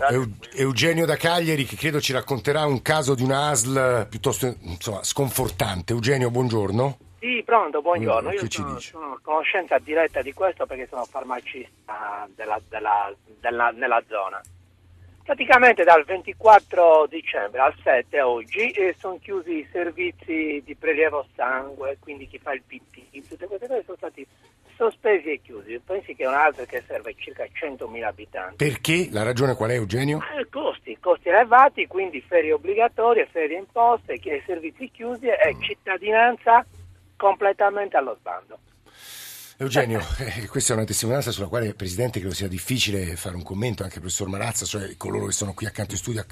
Eugenio 0.55 1.05
da 1.05 1.17
Cagliari 1.17 1.65
che 1.65 1.77
credo 1.77 2.01
ci 2.01 2.13
racconterà 2.15 2.65
un 2.65 2.81
caso 2.81 3.15
di 3.15 3.23
una 3.23 3.49
ASL 3.49 4.07
piuttosto 4.09 4.47
insomma, 4.61 5.03
sconfortante. 5.03 5.93
Eugenio, 5.93 6.31
buongiorno. 6.31 6.97
Sì, 7.19 7.43
pronto, 7.45 7.83
buongiorno. 7.83 8.33
Io 8.33 8.49
ci 8.49 8.63
sono, 8.63 8.79
sono 8.81 9.13
a 9.13 9.19
conoscenza 9.23 9.77
diretta 9.79 10.23
di 10.23 10.33
questo 10.33 10.65
perché 10.67 10.87
sono 10.89 11.05
farmacista 11.05 12.27
della- 12.35 12.61
della- 12.69 13.13
della- 13.41 13.71
nella 13.71 14.03
zona. 14.09 14.41
Praticamente 15.25 15.85
dal 15.85 16.05
24 16.05 17.07
dicembre 17.09 17.61
al 17.61 17.75
7 17.83 18.21
oggi 18.21 18.71
eh, 18.71 18.95
sono 18.99 19.19
chiusi 19.21 19.59
i 19.59 19.69
servizi 19.71 20.61
di 20.65 20.75
prelievo 20.75 21.27
sangue, 21.37 21.97
quindi 22.01 22.27
chi 22.27 22.39
fa 22.39 22.53
il 22.53 22.63
PT, 22.67 23.29
tutte 23.29 23.47
queste 23.47 23.69
cose 23.69 23.85
sono 23.85 23.97
stati 23.97 24.27
sospesi 24.77 25.31
e 25.31 25.41
chiusi. 25.41 25.81
Pensi 25.85 26.17
che 26.17 26.25
è 26.25 26.27
un'altra 26.27 26.65
che 26.65 26.83
serve 26.87 27.15
circa 27.17 27.45
100.000 27.45 28.03
abitanti. 28.03 28.57
Perché? 28.57 29.09
La 29.13 29.23
ragione 29.23 29.55
qual 29.55 29.71
è 29.71 29.75
Eugenio? 29.75 30.19
Eh, 30.37 30.49
costi, 30.51 30.99
costi 30.99 31.29
elevati, 31.29 31.87
quindi 31.87 32.21
ferie 32.21 32.53
obbligatorie, 32.53 33.29
ferie 33.31 33.59
imposte, 33.59 34.21
servizi 34.45 34.91
chiusi 34.91 35.27
e 35.27 35.57
cittadinanza 35.61 36.67
completamente 37.17 37.97
allo 37.97 38.17
sbando. 38.19 38.59
Eugenio, 39.63 40.05
eh, 40.19 40.49
questa 40.49 40.73
è 40.73 40.77
una 40.77 40.85
testimonianza 40.85 41.31
sulla 41.31 41.47
quale, 41.47 41.73
Presidente, 41.75 42.19
credo 42.19 42.35
sia 42.35 42.49
difficile 42.49 43.15
fare 43.15 43.37
un 43.37 43.45
commento, 43.45 43.85
anche 43.85 43.95
il 43.95 44.01
professor 44.01 44.27
Marazza, 44.27 44.65
cioè 44.67 44.97
coloro 44.97 45.27
che 45.27 45.33
sono 45.33 45.55
qui 45.55 45.67
accanto 45.67 45.93
in 45.93 45.99
studio 45.99 46.27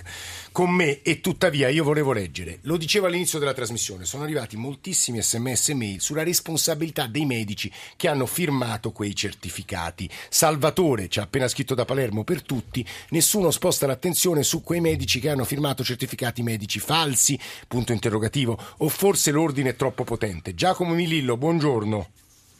con 0.50 0.68
me, 0.68 1.00
e 1.02 1.20
tuttavia 1.20 1.68
io 1.68 1.84
volevo 1.84 2.12
leggere, 2.12 2.58
lo 2.62 2.76
dicevo 2.76 3.06
all'inizio 3.06 3.38
della 3.38 3.54
trasmissione, 3.54 4.04
sono 4.04 4.24
arrivati 4.24 4.56
moltissimi 4.56 5.22
sms 5.22 5.68
e 5.68 5.74
mail 5.74 6.00
sulla 6.00 6.24
responsabilità 6.24 7.06
dei 7.06 7.24
medici 7.24 7.70
che 7.94 8.08
hanno 8.08 8.26
firmato 8.26 8.90
quei 8.90 9.14
certificati. 9.14 10.10
Salvatore 10.28 11.08
ci 11.08 11.20
ha 11.20 11.22
appena 11.22 11.46
scritto 11.46 11.76
da 11.76 11.84
Palermo 11.84 12.24
per 12.24 12.42
tutti, 12.42 12.84
nessuno 13.10 13.52
sposta 13.52 13.86
l'attenzione 13.86 14.42
su 14.42 14.64
quei 14.64 14.80
medici 14.80 15.20
che 15.20 15.28
hanno 15.28 15.44
firmato 15.44 15.84
certificati 15.84 16.42
medici 16.42 16.80
falsi, 16.80 17.38
punto 17.68 17.92
interrogativo, 17.92 18.58
o 18.78 18.88
forse 18.88 19.30
l'ordine 19.30 19.70
è 19.70 19.76
troppo 19.76 20.02
potente. 20.02 20.52
Giacomo 20.52 20.94
Milillo, 20.94 21.36
buongiorno 21.36 22.08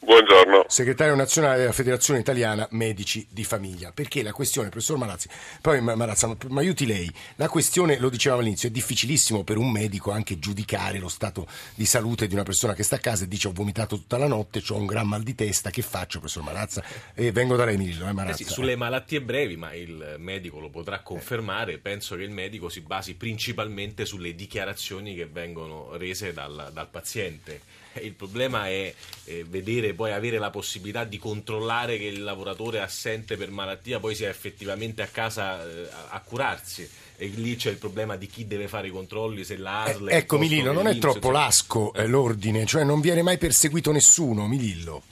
Buongiorno. 0.02 0.64
segretario 0.66 1.14
nazionale 1.14 1.58
della 1.58 1.72
Federazione 1.72 2.20
Italiana 2.20 2.66
Medici 2.70 3.26
di 3.30 3.44
Famiglia. 3.44 3.92
Perché 3.92 4.22
la 4.22 4.32
questione, 4.32 4.70
professor 4.70 4.96
Marazzi, 4.96 5.28
poi 5.60 5.80
Ma- 5.82 5.94
Marazza, 5.94 6.26
ma 6.26 6.36
mi 6.48 6.58
aiuti 6.60 6.86
lei, 6.86 7.10
la 7.36 7.48
questione, 7.50 7.98
lo 7.98 8.08
dicevamo 8.08 8.40
all'inizio, 8.40 8.68
è 8.68 8.72
difficilissimo 8.72 9.44
per 9.44 9.58
un 9.58 9.70
medico 9.70 10.10
anche 10.10 10.38
giudicare 10.38 10.98
lo 10.98 11.08
stato 11.08 11.46
di 11.74 11.84
salute 11.84 12.26
di 12.26 12.32
una 12.34 12.44
persona 12.44 12.72
che 12.72 12.82
sta 12.82 12.96
a 12.96 12.98
casa 12.98 13.24
e 13.24 13.28
dice 13.28 13.48
ho 13.48 13.52
vomitato 13.52 13.96
tutta 13.96 14.16
la 14.16 14.26
notte, 14.26 14.62
ho 14.70 14.76
un 14.76 14.86
gran 14.86 15.06
mal 15.06 15.22
di 15.22 15.34
testa, 15.34 15.68
che 15.68 15.82
faccio, 15.82 16.18
professor 16.18 16.44
Marazza? 16.44 16.82
E 17.14 17.30
vengo 17.30 17.56
da 17.56 17.66
lei, 17.66 17.76
Milillo, 17.76 18.06
eh, 18.06 18.08
Eh 18.08 18.12
Marazza. 18.12 18.36
sì, 18.36 18.44
sulle 18.44 18.76
malattie 18.76 19.20
brevi, 19.20 19.56
ma 19.56 19.74
il 19.74 20.14
medico 20.18 20.60
lo 20.60 20.70
potrà 20.70 21.00
confermare, 21.00 21.76
penso 21.76 22.16
che 22.16 22.22
il 22.22 22.30
medico 22.30 22.70
si 22.70 22.80
basi 22.80 23.14
principalmente 23.16 24.06
sulle 24.06 24.34
dichiarazioni 24.34 25.14
che 25.14 25.26
vengono 25.26 25.96
rese 25.98 26.32
dal, 26.32 26.70
dal 26.72 26.88
paziente. 26.88 27.60
Eh, 27.94 28.00
Il 28.06 28.14
problema 28.14 28.66
è 28.68 28.92
eh, 29.24 29.44
vedere 29.46 29.94
poi 29.94 30.12
avere 30.12 30.38
la 30.38 30.50
possibilità 30.50 31.04
di 31.04 31.18
controllare 31.18 31.98
che 31.98 32.04
il 32.04 32.22
lavoratore 32.22 32.80
assente 32.80 33.36
per 33.36 33.50
malattia 33.50 33.98
poi 34.00 34.14
sia 34.14 34.28
effettivamente 34.28 35.02
a 35.02 35.06
casa 35.06 35.62
eh, 35.64 35.88
a, 35.90 36.08
a 36.10 36.20
curarsi. 36.20 36.88
E 37.16 37.26
lì 37.26 37.54
c'è 37.56 37.70
il 37.70 37.76
problema 37.76 38.16
di 38.16 38.26
chi 38.26 38.46
deve 38.46 38.66
fare 38.66 38.86
i 38.86 38.90
controlli, 38.90 39.44
se 39.44 39.58
la 39.58 39.82
ASL 39.82 40.08
Eh, 40.08 40.16
ecco, 40.16 40.38
Milillo, 40.38 40.72
non 40.72 40.86
è 40.86 40.96
troppo 40.96 41.16
insomma. 41.18 41.38
lasco 41.38 41.92
eh, 41.92 42.06
l'ordine, 42.06 42.64
cioè 42.64 42.82
non 42.82 43.00
viene 43.00 43.20
mai 43.22 43.36
perseguito 43.36 43.92
nessuno, 43.92 44.46
Milillo. 44.46 45.02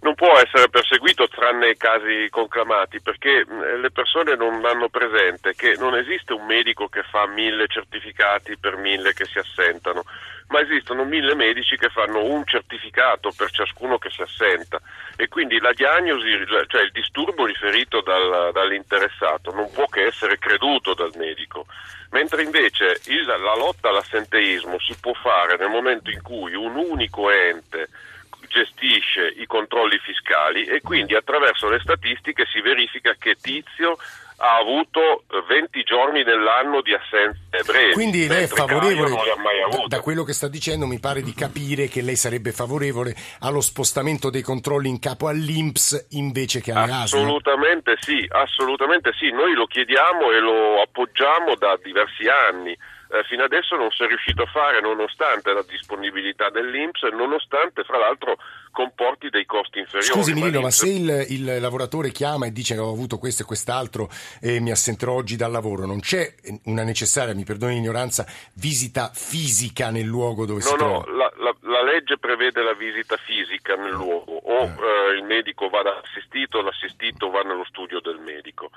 Non 0.00 0.14
può 0.14 0.38
essere 0.38 0.68
perseguito 0.68 1.26
tranne 1.28 1.70
i 1.70 1.76
casi 1.76 2.28
conclamati 2.30 3.00
perché 3.00 3.44
mh, 3.44 3.80
le 3.80 3.90
persone 3.90 4.36
non 4.36 4.64
hanno 4.64 4.88
presente 4.88 5.54
che 5.54 5.74
non 5.78 5.96
esiste 5.96 6.32
un 6.32 6.46
medico 6.46 6.88
che 6.88 7.02
fa 7.02 7.26
mille 7.26 7.66
certificati 7.66 8.56
per 8.56 8.76
mille 8.76 9.12
che 9.14 9.24
si 9.24 9.38
assentano, 9.38 10.04
ma 10.48 10.60
esistono 10.60 11.04
mille 11.04 11.34
medici 11.34 11.76
che 11.76 11.88
fanno 11.88 12.22
un 12.22 12.44
certificato 12.46 13.32
per 13.36 13.50
ciascuno 13.50 13.98
che 13.98 14.10
si 14.10 14.22
assenta. 14.22 14.80
E 15.16 15.28
quindi 15.28 15.58
la 15.58 15.72
diagnosi, 15.72 16.28
cioè 16.68 16.82
il 16.82 16.92
disturbo 16.92 17.46
riferito 17.46 18.00
dal- 18.00 18.52
dall'interessato 18.52 19.52
non 19.52 19.70
può 19.72 19.86
che 19.86 20.06
essere 20.06 20.38
creduto 20.38 20.94
dal 20.94 21.12
medico, 21.16 21.66
mentre 22.10 22.42
invece 22.42 23.00
il- 23.06 23.24
la 23.24 23.56
lotta 23.56 23.88
all'assenteismo 23.88 24.78
si 24.78 24.96
può 25.00 25.12
fare 25.14 25.56
nel 25.56 25.70
momento 25.70 26.10
in 26.10 26.22
cui 26.22 26.54
un 26.54 26.76
unico 26.76 27.30
ente 27.30 27.88
gestisce 28.48 29.34
i 29.36 29.46
controlli 29.46 29.98
fiscali 29.98 30.64
e 30.64 30.80
quindi 30.80 31.14
attraverso 31.16 31.68
le 31.68 31.80
statistiche 31.80 32.46
si 32.46 32.60
verifica 32.60 33.14
che 33.18 33.34
Tizio 33.34 33.96
ha 34.38 34.56
avuto 34.58 35.24
eh, 35.30 35.42
20 35.48 35.82
giorni 35.82 36.22
nell'anno 36.22 36.82
di 36.82 36.92
assenze 36.92 37.62
brevi. 37.64 37.92
Quindi 37.92 38.26
lei 38.26 38.44
è 38.44 38.46
favorevole, 38.46 39.10
da, 39.10 39.16
avuto. 39.66 39.88
da 39.88 40.00
quello 40.00 40.24
che 40.24 40.32
sta 40.32 40.48
dicendo 40.48 40.86
mi 40.86 40.98
pare 40.98 41.22
di 41.22 41.32
capire 41.32 41.88
che 41.88 42.02
lei 42.02 42.16
sarebbe 42.16 42.52
favorevole 42.52 43.14
allo 43.40 43.60
spostamento 43.60 44.30
dei 44.30 44.42
controlli 44.42 44.88
in 44.88 44.98
capo 44.98 45.28
all'Inps 45.28 46.08
invece 46.10 46.60
che 46.60 46.72
alle 46.72 46.92
ASL. 46.92 47.16
Assolutamente 47.16 47.96
sì, 48.00 48.26
assolutamente 48.28 49.12
sì, 49.18 49.30
noi 49.30 49.54
lo 49.54 49.66
chiediamo 49.66 50.30
e 50.30 50.40
lo 50.40 50.82
appoggiamo 50.82 51.54
da 51.56 51.78
diversi 51.82 52.26
anni. 52.28 52.76
Eh, 53.18 53.24
fino 53.24 53.44
adesso 53.44 53.76
non 53.76 53.90
si 53.90 54.02
è 54.02 54.06
riuscito 54.06 54.42
a 54.42 54.46
fare 54.46 54.80
nonostante 54.80 55.52
la 55.52 55.62
disponibilità 55.68 56.50
dell'Inps, 56.50 57.02
nonostante 57.12 57.84
fra 57.84 57.98
l'altro 57.98 58.36
comporti 58.70 59.30
dei 59.30 59.46
costi 59.46 59.78
inferiori. 59.78 60.06
Scusi 60.06 60.34
Milino, 60.34 60.60
ma 60.60 60.70
se 60.70 60.88
il, 60.88 61.26
il 61.30 61.60
lavoratore 61.60 62.10
chiama 62.10 62.46
e 62.46 62.52
dice 62.52 62.74
che 62.74 62.80
ho 62.80 62.90
avuto 62.90 63.16
questo 63.18 63.42
e 63.42 63.46
quest'altro 63.46 64.08
e 64.40 64.60
mi 64.60 64.70
assenterò 64.70 65.12
oggi 65.14 65.36
dal 65.36 65.50
lavoro, 65.50 65.86
non 65.86 66.00
c'è 66.00 66.34
una 66.64 66.82
necessaria, 66.84 67.34
mi 67.34 67.44
perdoni 67.44 67.74
l'ignoranza, 67.74 68.26
visita 68.54 69.10
fisica 69.14 69.90
nel 69.90 70.04
luogo 70.04 70.44
dove 70.44 70.60
si 70.60 70.70
No, 70.72 70.76
trova? 70.76 70.92
no, 71.06 71.16
la, 71.16 71.32
la- 71.38 71.54
la 71.62 71.82
legge 71.82 72.18
prevede 72.18 72.62
la 72.62 72.74
visita 72.74 73.16
fisica 73.16 73.74
nel 73.76 73.92
luogo, 73.92 74.32
o 74.32 74.62
eh, 74.64 75.16
il 75.16 75.24
medico 75.24 75.68
va 75.68 75.82
da 75.82 76.00
assistito, 76.02 76.60
l'assistito 76.62 77.30
va 77.30 77.40
nello 77.42 77.64
studio 77.64 78.00
del 78.00 78.18
medico. 78.18 78.70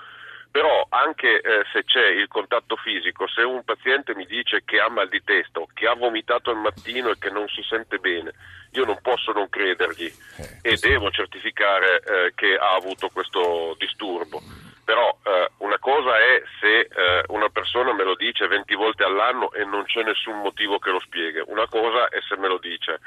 Però 0.51 0.87
anche 0.89 1.41
eh, 1.41 1.63
se 1.71 1.83
c'è 1.83 2.07
il 2.07 2.27
contatto 2.27 2.75
fisico, 2.75 3.27
se 3.27 3.41
un 3.41 3.63
paziente 3.63 4.15
mi 4.15 4.25
dice 4.25 4.63
che 4.65 4.79
ha 4.79 4.89
mal 4.89 5.07
di 5.07 5.23
testa 5.23 5.59
o 5.59 5.67
che 5.73 5.87
ha 5.87 5.93
vomitato 5.93 6.49
al 6.49 6.57
mattino 6.57 7.09
e 7.09 7.17
che 7.19 7.29
non 7.29 7.47
si 7.47 7.61
sente 7.61 7.97
bene, 7.99 8.33
io 8.71 8.85
non 8.85 8.99
posso 9.01 9.31
non 9.31 9.47
credergli 9.49 10.11
Eh, 10.37 10.71
e 10.71 10.77
devo 10.77 11.11
certificare 11.11 12.01
eh, 12.01 12.31
che 12.35 12.55
ha 12.55 12.73
avuto 12.73 13.09
questo 13.09 13.75
disturbo. 13.77 14.41
Però 14.83 15.15
eh, 15.23 15.49
una 15.57 15.77
cosa 15.77 16.17
è 16.17 16.41
se 16.59 16.79
eh, 16.79 17.23
una 17.27 17.49
persona 17.49 17.93
me 17.93 18.03
lo 18.03 18.15
dice 18.15 18.47
20 18.47 18.73
volte 18.73 19.03
all'anno 19.03 19.51
e 19.53 19.63
non 19.63 19.85
c'è 19.85 20.01
nessun 20.01 20.39
motivo 20.41 20.79
che 20.79 20.89
lo 20.89 20.99
spieghi. 20.99 21.43
Una 21.45 21.67
cosa 21.67 22.07
è 22.07 22.19
se 22.27 22.35
me 22.37 22.47
lo 22.47 22.57
dice 22.57 22.99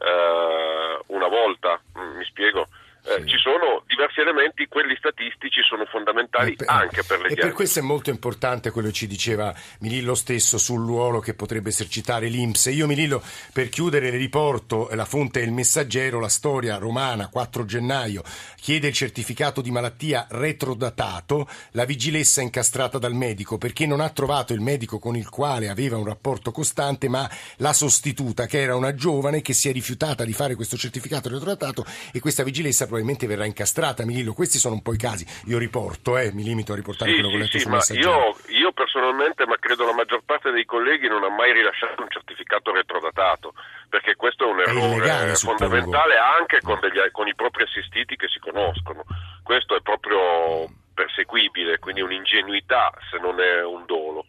eh, 0.00 0.98
una 1.06 1.28
volta, 1.28 1.80
Mm, 1.98 2.16
mi 2.16 2.24
spiego. 2.24 2.68
Eh, 3.02 3.20
Sì. 3.22 3.28
Ci 3.30 3.38
sono 3.38 3.82
diversi 3.86 4.20
elementi, 4.20 4.66
quelli 4.68 4.94
statistici 4.96 5.62
sono 5.62 5.84
fondamentali 5.86 6.52
E 6.52 6.56
per- 6.56 6.68
anche 6.68 7.02
per 7.02 7.18
le 7.18 7.24
E 7.24 7.28
per 7.28 7.34
diagnosi. 7.36 7.54
questo 7.56 7.78
è 7.78 7.82
molto 7.82 8.10
importante 8.10 8.70
quello 8.70 8.88
che 8.88 8.94
ci 8.94 9.06
diceva 9.06 9.54
Milillo 9.80 10.14
stesso 10.14 10.58
sul 10.58 10.84
ruolo 10.84 11.18
che 11.20 11.34
potrebbe 11.34 11.70
esercitare 11.70 12.28
l'Inps. 12.28 12.66
E 12.66 12.72
io 12.72 12.86
Milillo, 12.86 13.22
per 13.52 13.68
chiudere, 13.68 14.10
le 14.10 14.16
riporto, 14.18 14.88
la 14.92 15.04
fonte 15.06 15.40
è 15.40 15.44
il 15.44 15.52
messaggero, 15.52 16.20
la 16.20 16.28
storia 16.28 16.76
romana, 16.76 17.28
4 17.28 17.64
gennaio, 17.64 18.22
chiede 18.60 18.88
il 18.88 18.94
certificato 18.94 19.60
di 19.60 19.70
malattia 19.70 20.26
retrodatato, 20.30 21.48
la 21.72 21.84
vigilessa 21.84 22.40
è 22.40 22.44
incastrata 22.44 22.98
dal 22.98 23.14
medico 23.14 23.58
perché 23.58 23.86
non 23.86 24.00
ha 24.00 24.10
trovato 24.10 24.52
il 24.52 24.60
medico 24.60 24.98
con 24.98 25.16
il 25.16 25.28
quale 25.28 25.68
aveva 25.68 25.96
un 25.96 26.04
rapporto 26.04 26.52
costante, 26.52 27.08
ma 27.08 27.28
la 27.56 27.72
sostituta, 27.72 28.46
che 28.46 28.60
era 28.60 28.76
una 28.76 28.94
giovane 28.94 29.40
che 29.42 29.52
si 29.54 29.68
è 29.68 29.72
rifiutata 29.72 30.24
di 30.24 30.32
fare 30.32 30.54
questo 30.54 30.76
certificato 30.76 31.28
retrodatato 31.28 31.84
e 32.12 32.20
questa 32.20 32.42
vigilessa 32.42 32.86
probabilmente 32.90 33.26
verrà 33.26 33.46
incastrata. 33.46 34.04
Milillo, 34.04 34.34
questi 34.34 34.58
sono 34.58 34.74
un 34.74 34.82
po' 34.82 34.92
i 34.92 34.98
casi. 34.98 35.24
Io 35.46 35.58
riporto, 35.58 36.18
eh, 36.18 36.32
mi 36.32 36.42
limito 36.42 36.72
a 36.72 36.76
riportare 36.76 37.10
Sì, 37.10 37.16
quello 37.16 37.30
che 37.30 37.36
ho 37.36 37.38
letto 37.38 37.80
sì, 37.80 37.94
io, 37.94 38.36
io 38.48 38.72
personalmente, 38.72 39.46
ma 39.46 39.56
credo 39.58 39.86
la 39.86 39.94
maggior 39.94 40.22
parte 40.24 40.50
dei 40.50 40.64
colleghi, 40.64 41.06
non 41.08 41.22
ha 41.22 41.30
mai 41.30 41.52
rilasciato 41.52 42.02
un 42.02 42.08
certificato 42.10 42.72
retrodatato, 42.72 43.54
perché 43.88 44.16
questo 44.16 44.44
è 44.44 44.50
un 44.50 44.60
errore 44.60 44.80
illegale, 44.96 45.34
suppongo. 45.36 45.58
fondamentale 45.66 46.14
anche 46.18 46.60
con, 46.60 46.78
degli- 46.80 47.10
con 47.12 47.28
i 47.28 47.34
propri 47.34 47.62
assistiti 47.62 48.16
che 48.16 48.26
si 48.28 48.38
conoscono. 48.40 49.04
Questo 49.42 49.76
è 49.76 49.80
proprio 49.80 50.68
perseguibile, 50.92 51.78
quindi 51.78 52.00
un'ingenuità 52.02 52.92
se 53.10 53.18
non 53.18 53.40
è 53.40 53.64
un 53.64 53.84
dolo. 53.86 54.26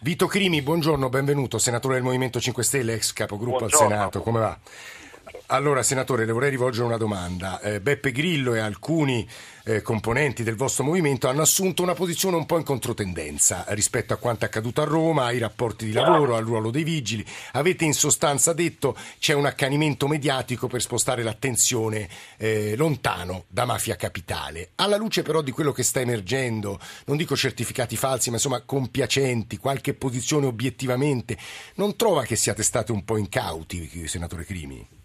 Vito 0.00 0.26
Crimi, 0.26 0.60
buongiorno, 0.60 1.08
benvenuto, 1.08 1.58
senatore 1.58 1.94
del 1.94 2.02
Movimento 2.02 2.40
5 2.40 2.62
Stelle, 2.62 2.94
ex 2.94 3.12
capogruppo 3.12 3.64
al 3.64 3.70
Buongiorno. 3.70 3.88
Senato, 3.88 4.20
come 4.22 4.40
va? 4.40 4.58
Allora, 5.46 5.82
senatore, 5.82 6.24
le 6.24 6.32
vorrei 6.32 6.50
rivolgere 6.50 6.86
una 6.86 6.96
domanda. 6.96 7.60
Eh, 7.60 7.80
Beppe 7.80 8.10
Grillo 8.10 8.54
e 8.54 8.58
alcuni 8.58 9.28
eh, 9.64 9.82
componenti 9.82 10.42
del 10.42 10.56
vostro 10.56 10.84
movimento 10.84 11.28
hanno 11.28 11.42
assunto 11.42 11.82
una 11.82 11.94
posizione 11.94 12.36
un 12.36 12.46
po' 12.46 12.56
in 12.56 12.64
controtendenza 12.64 13.64
rispetto 13.68 14.12
a 14.12 14.16
quanto 14.16 14.44
è 14.44 14.48
accaduto 14.48 14.80
a 14.80 14.84
Roma, 14.84 15.26
ai 15.26 15.38
rapporti 15.38 15.84
di 15.84 15.92
lavoro, 15.92 16.36
al 16.36 16.44
ruolo 16.44 16.70
dei 16.70 16.84
vigili. 16.84 17.24
Avete 17.52 17.84
in 17.84 17.92
sostanza 17.92 18.52
detto 18.52 18.96
c'è 19.18 19.34
un 19.34 19.46
accanimento 19.46 20.08
mediatico 20.08 20.68
per 20.68 20.80
spostare 20.80 21.22
l'attenzione 21.22 22.08
eh, 22.38 22.74
lontano 22.76 23.44
da 23.48 23.64
Mafia 23.64 23.96
Capitale. 23.96 24.70
Alla 24.76 24.96
luce 24.96 25.22
però 25.22 25.42
di 25.42 25.50
quello 25.50 25.72
che 25.72 25.82
sta 25.82 26.00
emergendo, 26.00 26.80
non 27.06 27.16
dico 27.16 27.36
certificati 27.36 27.96
falsi, 27.96 28.30
ma 28.30 28.36
insomma 28.36 28.62
compiacenti, 28.62 29.58
qualche 29.58 29.94
posizione 29.94 30.46
obiettivamente, 30.46 31.36
non 31.74 31.94
trova 31.96 32.22
che 32.22 32.36
siate 32.36 32.62
stati 32.62 32.90
un 32.90 33.04
po' 33.04 33.16
incauti, 33.16 34.08
senatore 34.08 34.44
Crimi? 34.44 35.00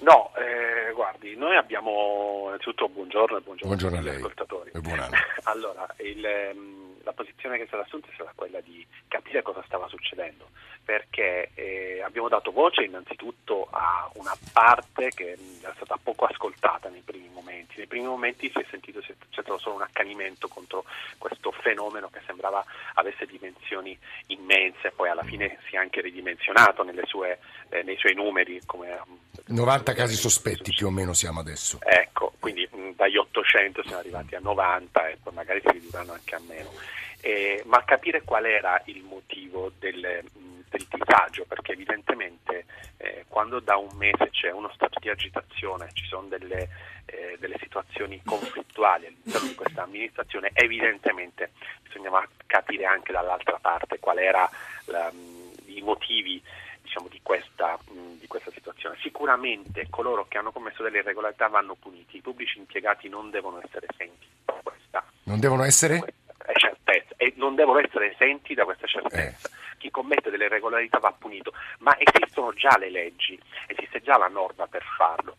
No, 0.00 0.32
eh, 0.36 0.92
guardi, 0.92 1.36
noi 1.36 1.56
abbiamo 1.56 2.44
innanzitutto 2.48 2.88
buongiorno 2.88 3.38
e 3.38 3.40
buongiorno, 3.40 3.74
Buongiorno 3.74 3.96
a 3.96 4.00
agli 4.00 4.06
lei 4.06 4.16
ascoltatori. 4.16 4.70
e 4.74 4.80
buon 4.80 4.98
anno. 4.98 5.16
allora, 5.44 5.86
il, 5.98 6.24
ehm, 6.24 6.96
la 7.02 7.12
posizione 7.12 7.56
che 7.56 7.64
è 7.64 7.66
stata 7.66 7.84
assunta 7.84 8.08
è 8.08 8.14
stata 8.14 8.32
quella 8.34 8.60
di 8.60 8.84
capire 9.08 9.40
cosa 9.42 9.62
stava 9.64 9.88
succedendo, 9.88 10.50
perché 10.84 11.50
eh, 11.54 12.02
abbiamo 12.02 12.28
dato 12.28 12.50
voce 12.50 12.82
innanzitutto 12.82 13.68
a 13.70 14.10
una 14.14 14.36
parte 14.52 15.10
che 15.10 15.32
è 15.32 15.36
stata 15.76 15.98
poco 16.02 16.26
ascoltata 16.26 16.88
nei 16.88 17.02
primi 17.02 17.28
momenti. 17.32 17.76
Nei 17.78 17.86
primi 17.86 18.06
momenti 18.06 18.50
si 18.50 18.58
è 18.58 18.66
sentito 18.68 19.00
c'è 19.00 19.14
stato 19.30 19.58
solo 19.58 19.76
un 19.76 19.82
accanimento 19.82 20.48
contro 20.48 20.84
questo 21.18 21.52
fenomeno 21.52 22.08
che 22.10 22.20
sembrava 22.26 22.62
avesse 22.94 23.24
dimensioni 23.26 23.96
immense, 24.28 24.90
poi 24.90 25.08
alla 25.08 25.24
fine 25.24 25.58
si 25.68 25.76
è 25.76 25.78
anche 25.78 26.00
ridimensionato 26.00 26.82
nelle 26.82 27.06
sue, 27.06 27.38
eh, 27.70 27.82
nei 27.82 27.96
suoi 27.96 28.14
numeri. 28.14 28.60
Come, 28.66 28.98
90 29.48 29.92
casi 29.92 30.14
sospetti 30.14 30.72
più 30.74 30.86
o 30.86 30.90
meno 30.90 31.12
siamo 31.12 31.40
adesso. 31.40 31.78
Ecco, 31.82 32.32
quindi 32.40 32.68
dagli 32.96 33.16
800 33.16 33.82
siamo 33.82 33.98
arrivati 33.98 34.34
a 34.34 34.40
90 34.40 35.08
e 35.08 35.18
poi 35.22 35.34
magari 35.34 35.60
si 35.64 35.72
ridurranno 35.72 36.12
anche 36.12 36.34
a 36.34 36.40
meno. 36.46 36.70
Eh, 37.20 37.62
ma 37.66 37.82
capire 37.84 38.22
qual 38.22 38.44
era 38.44 38.80
il 38.86 39.02
motivo 39.02 39.72
del, 39.78 40.00
del 40.68 40.86
disagio, 40.90 41.44
perché 41.46 41.72
evidentemente 41.72 42.66
eh, 42.98 43.24
quando 43.28 43.60
da 43.60 43.76
un 43.76 43.90
mese 43.96 44.30
c'è 44.30 44.50
uno 44.50 44.70
stato 44.74 44.98
di 45.00 45.08
agitazione, 45.08 45.90
ci 45.92 46.06
sono 46.06 46.26
delle, 46.28 46.68
eh, 47.06 47.36
delle 47.38 47.56
situazioni 47.60 48.20
conflittuali 48.24 49.06
all'interno 49.06 49.48
di 49.48 49.54
questa 49.54 49.82
amministrazione, 49.82 50.50
evidentemente 50.54 51.50
bisognava 51.82 52.26
capire 52.46 52.84
anche 52.84 53.12
dall'altra 53.12 53.58
parte 53.60 53.98
qual 53.98 54.18
era 54.18 54.48
la, 54.86 55.10
i 55.66 55.80
motivi 55.82 56.42
diciamo, 56.96 57.08
di, 57.08 57.20
questa, 57.22 57.78
mh, 57.90 58.18
di 58.18 58.26
questa 58.26 58.50
situazione. 58.50 58.96
Sicuramente 59.00 59.86
coloro 59.90 60.26
che 60.28 60.38
hanno 60.38 60.52
commesso 60.52 60.82
delle 60.82 60.98
irregolarità 60.98 61.48
vanno 61.48 61.74
puniti, 61.74 62.16
i 62.16 62.20
pubblici 62.20 62.58
impiegati 62.58 63.08
non 63.08 63.30
devono 63.30 63.60
essere 63.62 63.86
esenti 63.92 64.26
da 64.44 64.54
questa, 64.62 65.04
Non 65.24 65.38
devono 65.38 65.64
essere? 65.64 65.98
questa 65.98 66.24
certezza 66.54 67.14
e 67.16 67.32
non 67.36 67.54
devono 67.54 67.78
essere 67.80 68.12
esenti 68.12 68.54
da 68.54 68.64
questa 68.64 68.86
certezza. 68.86 69.50
Chi 69.78 69.90
commette 69.90 70.30
delle 70.30 70.46
irregolarità 70.46 70.98
va 70.98 71.12
punito, 71.12 71.52
ma 71.80 71.96
esistono 71.98 72.52
già 72.52 72.76
le 72.78 72.90
leggi, 72.90 73.38
esiste 73.66 74.00
già 74.00 74.16
la 74.16 74.28
norma 74.28 74.66
per 74.66 74.82
farlo. 74.96 75.35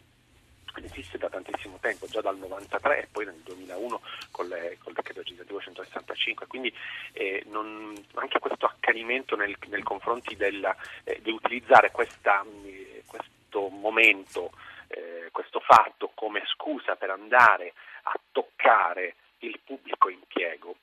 Esiste 0.98 1.20
da 1.20 1.30
tantissimo 1.30 1.78
tempo, 1.80 2.08
già 2.08 2.22
dal 2.22 2.40
93 2.40 3.04
e 3.04 3.08
poi 3.12 3.26
nel 3.26 3.40
2001 3.44 4.02
con, 4.32 4.48
le, 4.48 4.80
col 4.82 4.94
decreto 4.94 5.20
legislativo 5.20 5.60
165, 5.62 6.48
quindi 6.48 6.74
eh, 7.12 7.44
non- 7.50 7.94
anche 8.16 8.40
questo 8.40 8.66
accanimento 8.66 9.36
nel, 9.36 9.56
nei 9.68 9.84
confronti 9.84 10.36
del, 10.36 10.68
eh, 11.04 11.20
di 11.22 11.30
utilizzare 11.30 11.92
questa, 11.92 12.44
mh, 12.44 13.06
questo 13.06 13.70
momento, 13.70 14.50
eh, 14.88 15.30
questo 15.32 15.60
fatto 15.60 16.10
come 16.16 16.42
scusa 16.48 16.96
per 16.96 17.12
andare 17.12 17.74
a 18.04 18.20
toccare 18.32 19.18
il 19.40 19.60
pubblico 19.64 20.10
impiego, 20.10 20.78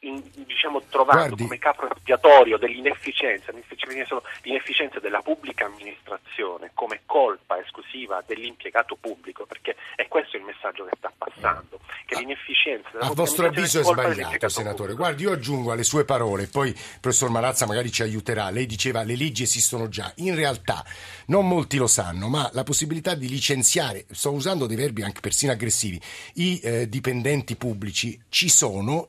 in- 0.00 0.22
diciamo, 0.46 0.82
trovando 0.88 1.26
Guardi- 1.26 1.42
come 1.44 1.58
capo 1.58 1.90
espiatorio 1.90 2.56
dell'inefficienza, 2.56 3.52
l'inefficienza- 3.52 4.98
della 5.00 5.20
pubblica 5.20 5.66
amministrazione 5.66 6.70
come 6.74 7.02
colpa 7.06 7.58
esclusiva 7.58 8.22
dell'impiegato 8.26 8.96
pubblico, 9.00 9.46
perché 9.46 9.76
è 9.96 10.06
questo 10.08 10.36
il 10.36 10.42
messaggio 10.44 10.84
che 10.84 10.96
sta 10.96 11.12
passando, 11.16 11.80
che 12.06 12.16
l'inefficienza 12.16 12.88
della 12.92 13.06
A 13.06 13.14
vostro 13.14 13.46
avviso 13.46 13.80
è 13.80 13.82
colpa 13.82 14.12
sbagliato, 14.12 14.48
senatore. 14.48 14.74
pubblico. 14.76 14.96
Guardi, 14.96 15.22
io 15.24 15.32
aggiungo 15.32 15.72
alle 15.72 15.82
sue 15.84 16.04
parole, 16.04 16.46
poi 16.46 16.68
il 16.68 16.78
professor 17.00 17.30
Marazza 17.30 17.66
magari 17.66 17.90
ci 17.90 18.02
aiuterà. 18.02 18.50
Lei 18.50 18.66
diceva 18.66 19.02
le 19.02 19.16
leggi 19.16 19.42
esistono 19.42 19.88
già. 19.88 20.12
In 20.16 20.34
realtà 20.34 20.84
non 21.26 21.46
molti 21.46 21.76
lo 21.76 21.86
sanno, 21.86 22.28
ma 22.28 22.48
la 22.52 22.62
possibilità 22.62 23.14
di 23.14 23.28
licenziare, 23.28 24.06
sto 24.10 24.32
usando 24.32 24.66
dei 24.66 24.76
verbi 24.76 25.02
anche 25.02 25.20
persino 25.20 25.52
aggressivi, 25.52 26.00
i 26.34 26.58
eh, 26.60 26.88
dipendenti 26.88 27.56
pubblici 27.56 28.18
ci 28.28 28.48
sono. 28.48 29.08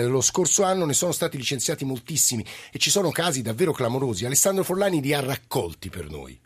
Nello 0.00 0.20
scorso 0.22 0.62
anno 0.62 0.86
ne 0.86 0.94
sono 0.94 1.12
stati 1.12 1.36
licenziati 1.36 1.84
moltissimi 1.84 2.44
e 2.72 2.78
ci 2.78 2.90
sono 2.90 3.10
casi 3.10 3.42
davvero 3.42 3.72
clamorosi. 3.72 4.24
Alessandro 4.24 4.64
Forlani 4.64 5.00
li 5.00 5.12
ha 5.12 5.20
raccolti 5.20 5.90
per 5.90 6.08
noi. 6.08 6.38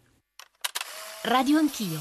Radio 1.22 1.58
Anch'io. 1.58 2.00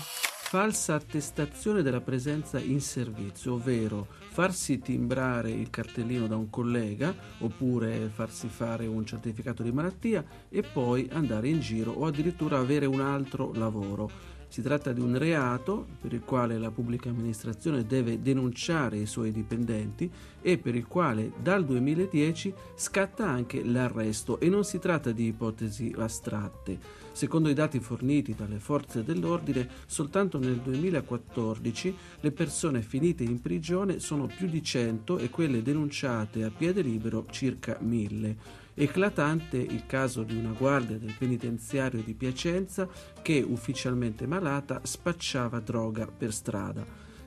falsa 0.53 0.93
attestazione 0.93 1.81
della 1.81 2.01
presenza 2.01 2.59
in 2.59 2.79
servizio, 2.79 3.53
ovvero 3.53 4.07
farsi 4.29 4.79
timbrare 4.79 5.49
il 5.49 5.69
cartellino 5.69 6.27
da 6.27 6.35
un 6.35 6.49
collega 6.49 7.15
oppure 7.39 8.11
farsi 8.13 8.47
fare 8.47 8.85
un 8.85 9.03
certificato 9.03 9.63
di 9.63 9.71
malattia 9.71 10.23
e 10.49 10.61
poi 10.61 11.07
andare 11.11 11.49
in 11.49 11.59
giro 11.59 11.91
o 11.91 12.05
addirittura 12.05 12.59
avere 12.59 12.85
un 12.85 12.99
altro 12.99 13.51
lavoro. 13.53 14.11
Si 14.53 14.61
tratta 14.61 14.93
di 14.93 15.01
un 15.01 15.17
reato 15.17 15.87
per 15.99 16.13
il 16.13 16.21
quale 16.21 16.59
la 16.59 16.69
pubblica 16.69 17.09
amministrazione 17.09 17.87
deve 17.87 18.21
denunciare 18.21 18.97
i 18.97 19.07
suoi 19.07 19.31
dipendenti 19.31 20.07
e 20.43 20.59
per 20.59 20.75
il 20.75 20.85
quale 20.85 21.31
dal 21.41 21.65
2010 21.65 22.53
scatta 22.75 23.27
anche 23.27 23.63
l'arresto 23.63 24.39
e 24.39 24.49
non 24.49 24.63
si 24.63 24.77
tratta 24.77 25.11
di 25.11 25.25
ipotesi 25.25 25.91
astratte. 25.97 26.77
Secondo 27.13 27.49
i 27.49 27.55
dati 27.55 27.79
forniti 27.79 28.35
dalle 28.35 28.59
forze 28.59 29.03
dell'ordine, 29.03 29.67
soltanto 29.87 30.37
nel 30.37 30.57
2014 30.57 31.97
le 32.19 32.31
persone 32.31 32.83
finite 32.83 33.23
in 33.23 33.41
prigione 33.41 33.97
sono 33.97 34.27
più 34.27 34.47
di 34.47 34.61
100 34.61 35.17
e 35.17 35.31
quelle 35.31 35.63
denunciate 35.63 36.43
a 36.43 36.51
piede 36.55 36.83
libero 36.83 37.25
circa 37.31 37.79
1000. 37.81 38.62
Eclatante 38.75 39.57
il 39.57 39.85
caso 39.85 40.23
di 40.23 40.35
una 40.35 40.51
guardia 40.51 40.97
del 40.97 41.13
penitenziario 41.15 42.01
di 42.01 42.15
Piacenza 42.15 42.87
che, 43.21 43.45
ufficialmente 43.47 44.25
malata, 44.25 44.81
spacciava 44.83 45.59
droga 45.59 46.07
per 46.07 46.33
strada. 46.33 46.83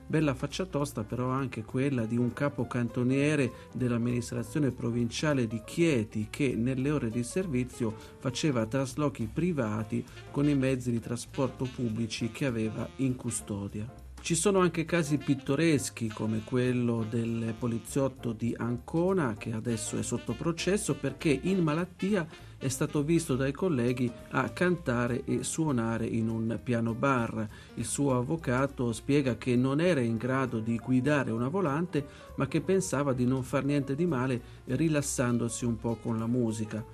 Bella 0.09 0.35
faccia 0.35 0.67
tosta 0.67 1.05
però 1.05 1.29
anche 1.29 1.63
quella 1.63 2.05
di 2.05 2.17
un 2.17 2.33
capo 2.33 2.67
cantoniere 2.67 3.53
dell'amministrazione 3.73 4.73
provinciale 4.73 5.47
di 5.47 5.63
Chieti 5.65 6.29
che 6.31 6.55
nelle 6.57 6.91
ore 6.91 7.11
di 7.11 7.23
servizio 7.23 7.95
faceva 8.19 8.67
traslochi 8.67 9.29
privati 9.33 10.05
con 10.33 10.49
i 10.49 10.55
mezzi 10.55 10.91
di 10.91 11.01
trasporto 11.01 11.69
pubblici 11.73 12.31
che 12.31 12.47
aveva 12.47 12.89
in 12.97 13.15
custodia. 13.15 14.06
Ci 14.27 14.35
sono 14.35 14.59
anche 14.59 14.85
casi 14.85 15.19
pittoreschi 15.19 16.09
come 16.09 16.43
quello 16.43 17.07
del 17.09 17.55
poliziotto 17.57 18.33
di 18.33 18.53
Ancona 18.59 19.37
che 19.39 19.53
adesso 19.53 19.97
è 19.97 20.03
sotto 20.03 20.33
processo 20.33 20.97
perché 20.97 21.29
in 21.43 21.63
malattia 21.63 22.27
è 22.59 22.67
stato 22.67 23.05
visto 23.05 23.37
dai 23.37 23.53
colleghi 23.53 24.11
a 24.31 24.49
cantare 24.49 25.23
e 25.27 25.45
suonare 25.45 26.07
in 26.07 26.29
un 26.29 26.59
piano 26.61 26.93
bar. 26.93 27.49
Il 27.75 27.85
suo 27.85 28.19
avvocato 28.19 28.93
spiega 28.93 29.37
che 29.37 29.55
non 29.55 29.81
era 29.81 30.01
in 30.01 30.17
grado 30.17 30.59
di 30.59 30.77
guidare 30.77 31.31
una 31.31 31.47
volante 31.47 32.05
ma 32.35 32.49
che 32.49 32.61
pensava 32.61 33.13
di 33.13 33.27
non 33.27 33.45
far 33.45 33.65
niente 33.65 33.95
di 33.95 34.07
male 34.07 34.41
rilassandosi 34.65 35.65
un 35.65 35.79
po' 35.79 35.99
con 36.03 36.19
la 36.19 36.27
musica. 36.27 36.85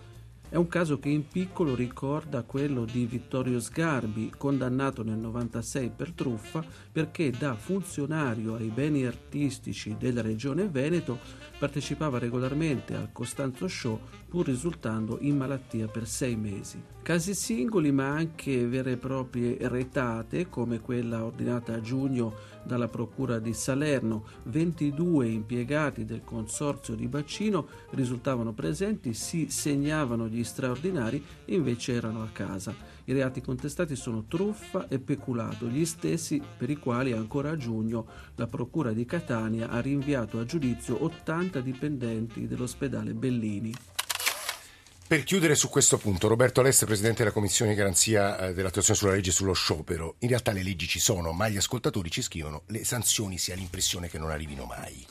È 0.53 0.57
un 0.57 0.69
caso 0.69 0.99
che 0.99 1.09
in 1.09 1.27
piccolo 1.27 1.75
ricorda 1.75 2.43
quello 2.43 2.85
di 2.85 3.07
Vittorio 3.07 3.59
Sgarbi, 3.59 4.35
condannato 4.37 5.03
nel 5.03 5.17
96 5.17 5.93
per 5.97 6.13
truffa 6.13 6.63
perché 6.93 7.31
da 7.31 7.55
funzionario 7.55 8.57
ai 8.57 8.69
beni 8.69 9.07
artistici 9.07 9.97
della 9.99 10.21
regione 10.21 10.69
Veneto 10.69 11.19
partecipava 11.63 12.19
regolarmente 12.19 12.97
al 12.97 13.11
Costanzo 13.13 13.69
Show 13.69 14.01
pur 14.29 14.47
risultando 14.47 15.19
in 15.21 15.37
malattia 15.37 15.87
per 15.87 16.09
sei 16.09 16.35
mesi. 16.35 16.83
Casi 17.03 17.35
singoli 17.35 17.93
ma 17.93 18.09
anche 18.09 18.67
vere 18.67 18.93
e 18.93 18.97
proprie 18.97 19.57
retate 19.69 20.49
come 20.49 20.81
quella 20.81 21.25
ordinata 21.25 21.75
a 21.75 21.81
giugno 21.81 22.35
dalla 22.65 22.89
Procura 22.89 23.39
di 23.39 23.55
Salerno. 23.55 24.25
22 24.45 25.29
impiegati 25.29 26.05
del 26.05 26.25
consorzio 26.25 26.97
di 26.97 27.07
bacino 27.07 27.69
risultavano 27.91 28.53
presenti, 28.53 29.15
si 29.15 29.49
segnavano 29.49 30.27
gli 30.27 30.43
straordinari 30.43 31.25
invece 31.45 31.93
erano 31.93 32.25
a 32.25 32.31
casa. 32.33 32.75
I 33.13 33.15
reati 33.15 33.43
contestati 33.43 33.95
sono 33.95 34.25
truffa 34.27 34.89
e 34.89 34.99
peculato, 34.99 35.67
gli 35.67 35.85
stessi 35.85 36.41
per 36.57 36.71
i 36.71 36.77
quali 36.77 37.13
ancora 37.13 37.51
a 37.51 37.57
giugno 37.59 38.07
la 38.37 38.47
Procura 38.47 38.93
di 38.93 39.05
Catania 39.05 39.69
ha 39.69 39.83
rinviato 39.83 40.39
a 40.39 40.47
giudizio 40.47 41.05
80 41.05 41.61
dipendenti 41.61 42.49
dell'ospedale 42.49 43.13
Bellini. 43.13 43.75
Per 45.07 45.25
chiudere 45.25 45.55
su 45.55 45.69
questo 45.69 45.99
punto, 45.99 46.27
Roberto 46.27 46.61
Alessi, 46.61 46.87
Presidente 46.87 47.19
della 47.19 47.35
Commissione 47.35 47.73
di 47.73 47.77
Garanzia 47.77 48.39
eh, 48.39 48.55
dell'attuazione 48.55 48.99
sulla 48.99 49.13
legge 49.13 49.31
sullo 49.31 49.53
sciopero, 49.53 50.15
in 50.21 50.29
realtà 50.29 50.53
le 50.53 50.63
leggi 50.63 50.87
ci 50.87 50.99
sono, 50.99 51.33
ma 51.33 51.51
gli 51.51 51.59
ascoltatori 51.59 52.11
ci 52.11 52.23
scrivono 52.23 52.63
le 52.69 52.83
sanzioni 52.83 53.37
si 53.37 53.53
ha 53.53 53.55
l'impressione 53.55 54.09
che 54.09 54.17
non 54.17 54.31
arrivino 54.31 54.65
mai. 54.65 55.07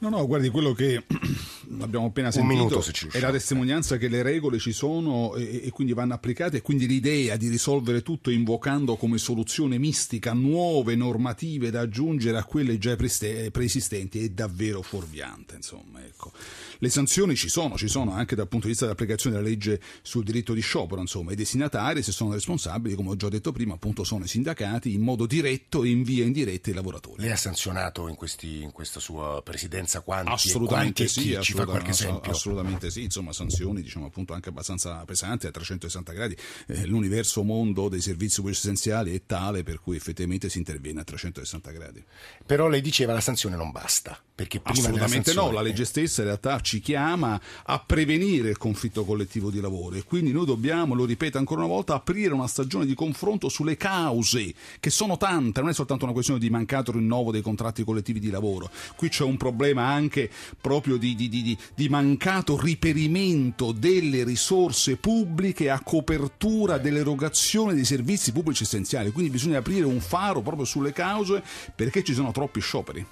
No, 0.00 0.10
no, 0.10 0.24
guardi, 0.26 0.48
quello 0.48 0.72
che 0.74 1.02
abbiamo 1.80 2.06
appena 2.06 2.30
sentito 2.30 2.84
è 3.10 3.18
la 3.18 3.32
testimonianza 3.32 3.96
che 3.96 4.06
le 4.06 4.22
regole 4.22 4.58
ci 4.58 4.72
sono 4.72 5.34
e, 5.34 5.62
e, 5.64 5.70
quindi 5.70 5.92
vanno 5.92 6.14
applicate 6.14 6.58
e 6.58 6.62
quindi 6.62 6.86
l'idea 6.86 7.36
di 7.36 7.48
risolvere 7.48 8.02
tutto 8.02 8.30
invocando 8.30 8.94
come 8.94 9.18
soluzione 9.18 9.76
mistica 9.76 10.32
nuove 10.34 10.94
normative 10.94 11.70
da 11.70 11.80
aggiungere 11.80 12.38
a 12.38 12.44
quelle 12.44 12.78
già 12.78 12.94
preesistenti 12.94 14.24
è 14.24 14.28
davvero 14.28 14.82
fuorviante, 14.82 15.56
insomma, 15.56 16.04
ecco. 16.04 16.30
Le 16.78 16.90
sanzioni 16.90 17.34
ci 17.34 17.48
sono, 17.48 17.76
ci 17.76 17.88
sono 17.88 18.12
anche 18.12 18.36
dal 18.36 18.46
punto 18.46 18.66
di 18.66 18.70
vista 18.70 18.84
dell'applicazione 18.84 19.34
della 19.34 19.48
legge 19.48 19.80
sul 20.02 20.22
diritto 20.22 20.54
di 20.54 20.60
sciopero, 20.60 21.00
insomma, 21.00 21.32
i 21.32 21.36
destinatari, 21.36 22.04
se 22.04 22.12
sono 22.12 22.32
responsabili, 22.32 22.94
come 22.94 23.10
ho 23.10 23.16
già 23.16 23.28
detto 23.28 23.50
prima, 23.50 23.74
appunto 23.74 24.04
sono 24.04 24.24
i 24.24 24.28
sindacati 24.28 24.94
in 24.94 25.02
modo 25.02 25.26
diretto 25.26 25.82
e 25.82 25.88
in 25.88 26.04
via 26.04 26.24
indiretta 26.24 26.70
i 26.70 26.74
lavoratori. 26.74 27.20
Lei 27.20 27.32
ha 27.32 27.36
sanzionato 27.36 28.06
in, 28.06 28.14
questi, 28.14 28.62
in 28.62 28.70
questa 28.70 29.00
sua 29.00 29.42
presidenza 29.42 29.87
differenza 29.88 30.00
quanti 30.02 30.30
assolutamente 30.30 31.04
quanti 31.04 31.20
sì, 31.20 31.38
ci 31.40 31.52
fa 31.54 31.64
qualche 31.64 31.90
esempio? 31.90 32.30
Assolutamente 32.30 32.90
sì, 32.90 33.04
insomma 33.04 33.32
sanzioni 33.32 33.80
diciamo 33.80 34.06
appunto 34.06 34.34
anche 34.34 34.50
abbastanza 34.50 35.02
pesanti 35.04 35.46
a 35.46 35.50
360 35.50 36.12
gradi. 36.12 36.36
Eh, 36.66 36.86
l'universo 36.86 37.42
mondo 37.42 37.88
dei 37.88 38.00
servizi 38.00 38.36
pubblici 38.36 38.60
essenziali 38.60 39.14
è 39.14 39.22
tale 39.24 39.62
per 39.62 39.80
cui 39.80 39.96
effettivamente 39.96 40.48
si 40.50 40.58
interviene 40.58 41.00
a 41.00 41.04
360 41.04 41.70
gradi. 41.70 42.04
Però 42.44 42.68
lei 42.68 42.82
diceva 42.82 43.14
la 43.14 43.20
sanzione 43.20 43.56
non 43.56 43.70
basta, 43.70 44.20
perché 44.34 44.60
prima 44.60 44.88
Assolutamente 44.88 45.32
no, 45.32 45.50
la 45.50 45.62
legge 45.62 45.84
stessa 45.84 46.20
in 46.20 46.28
realtà 46.28 46.60
ci 46.60 46.80
chiama 46.80 47.40
a 47.64 47.78
prevenire 47.80 48.50
il 48.50 48.58
conflitto 48.58 49.04
collettivo 49.04 49.50
di 49.50 49.60
lavoro 49.60 49.96
e 49.96 50.04
quindi 50.04 50.32
noi 50.32 50.44
dobbiamo, 50.44 50.94
lo 50.94 51.04
ripeto 51.04 51.38
ancora 51.38 51.60
una 51.60 51.72
volta, 51.72 51.94
aprire 51.94 52.34
una 52.34 52.46
stagione 52.46 52.84
di 52.84 52.94
confronto 52.94 53.48
sulle 53.48 53.76
cause, 53.76 54.52
che 54.80 54.90
sono 54.90 55.16
tante, 55.16 55.60
non 55.60 55.70
è 55.70 55.74
soltanto 55.74 56.04
una 56.04 56.12
questione 56.12 56.40
di 56.40 56.50
mancato 56.50 56.92
rinnovo 56.92 57.30
dei 57.30 57.42
contratti 57.42 57.84
collettivi 57.84 58.20
di 58.20 58.30
lavoro. 58.30 58.70
Qui 58.96 59.08
c'è 59.08 59.24
un 59.24 59.36
problema 59.36 59.77
problema 59.78 59.86
anche 59.86 60.28
proprio 60.60 60.96
di, 60.96 61.14
di, 61.14 61.28
di, 61.28 61.56
di 61.74 61.88
mancato 61.88 62.60
riperimento 62.60 63.72
delle 63.72 64.24
risorse 64.24 64.96
pubbliche 64.96 65.70
a 65.70 65.80
copertura 65.80 66.78
dell'erogazione 66.78 67.74
dei 67.74 67.84
servizi 67.84 68.32
pubblici 68.32 68.64
essenziali. 68.64 69.12
Quindi 69.12 69.30
bisogna 69.30 69.58
aprire 69.58 69.84
un 69.84 70.00
faro 70.00 70.42
proprio 70.42 70.64
sulle 70.64 70.92
cause 70.92 71.42
perché 71.74 72.02
ci 72.02 72.14
sono 72.14 72.32
troppi 72.32 72.60
scioperi. 72.60 73.06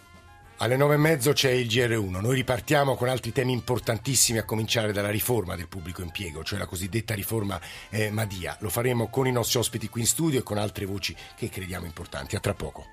Alle 0.58 0.76
nove 0.78 0.94
e 0.94 0.98
mezzo 0.98 1.32
c'è 1.32 1.50
il 1.50 1.66
GR1. 1.66 2.18
Noi 2.18 2.34
ripartiamo 2.34 2.96
con 2.96 3.10
altri 3.10 3.30
temi 3.30 3.52
importantissimi, 3.52 4.38
a 4.38 4.44
cominciare 4.44 4.90
dalla 4.90 5.10
riforma 5.10 5.54
del 5.54 5.68
pubblico 5.68 6.00
impiego, 6.00 6.42
cioè 6.42 6.58
la 6.58 6.64
cosiddetta 6.64 7.12
riforma 7.12 7.60
eh, 7.90 8.10
Madia. 8.10 8.56
Lo 8.60 8.70
faremo 8.70 9.08
con 9.08 9.26
i 9.26 9.32
nostri 9.32 9.58
ospiti 9.58 9.90
qui 9.90 10.00
in 10.00 10.06
studio 10.06 10.38
e 10.38 10.42
con 10.42 10.56
altre 10.56 10.86
voci 10.86 11.14
che 11.36 11.50
crediamo 11.50 11.84
importanti. 11.84 12.36
A 12.36 12.40
tra 12.40 12.54
poco. 12.54 12.86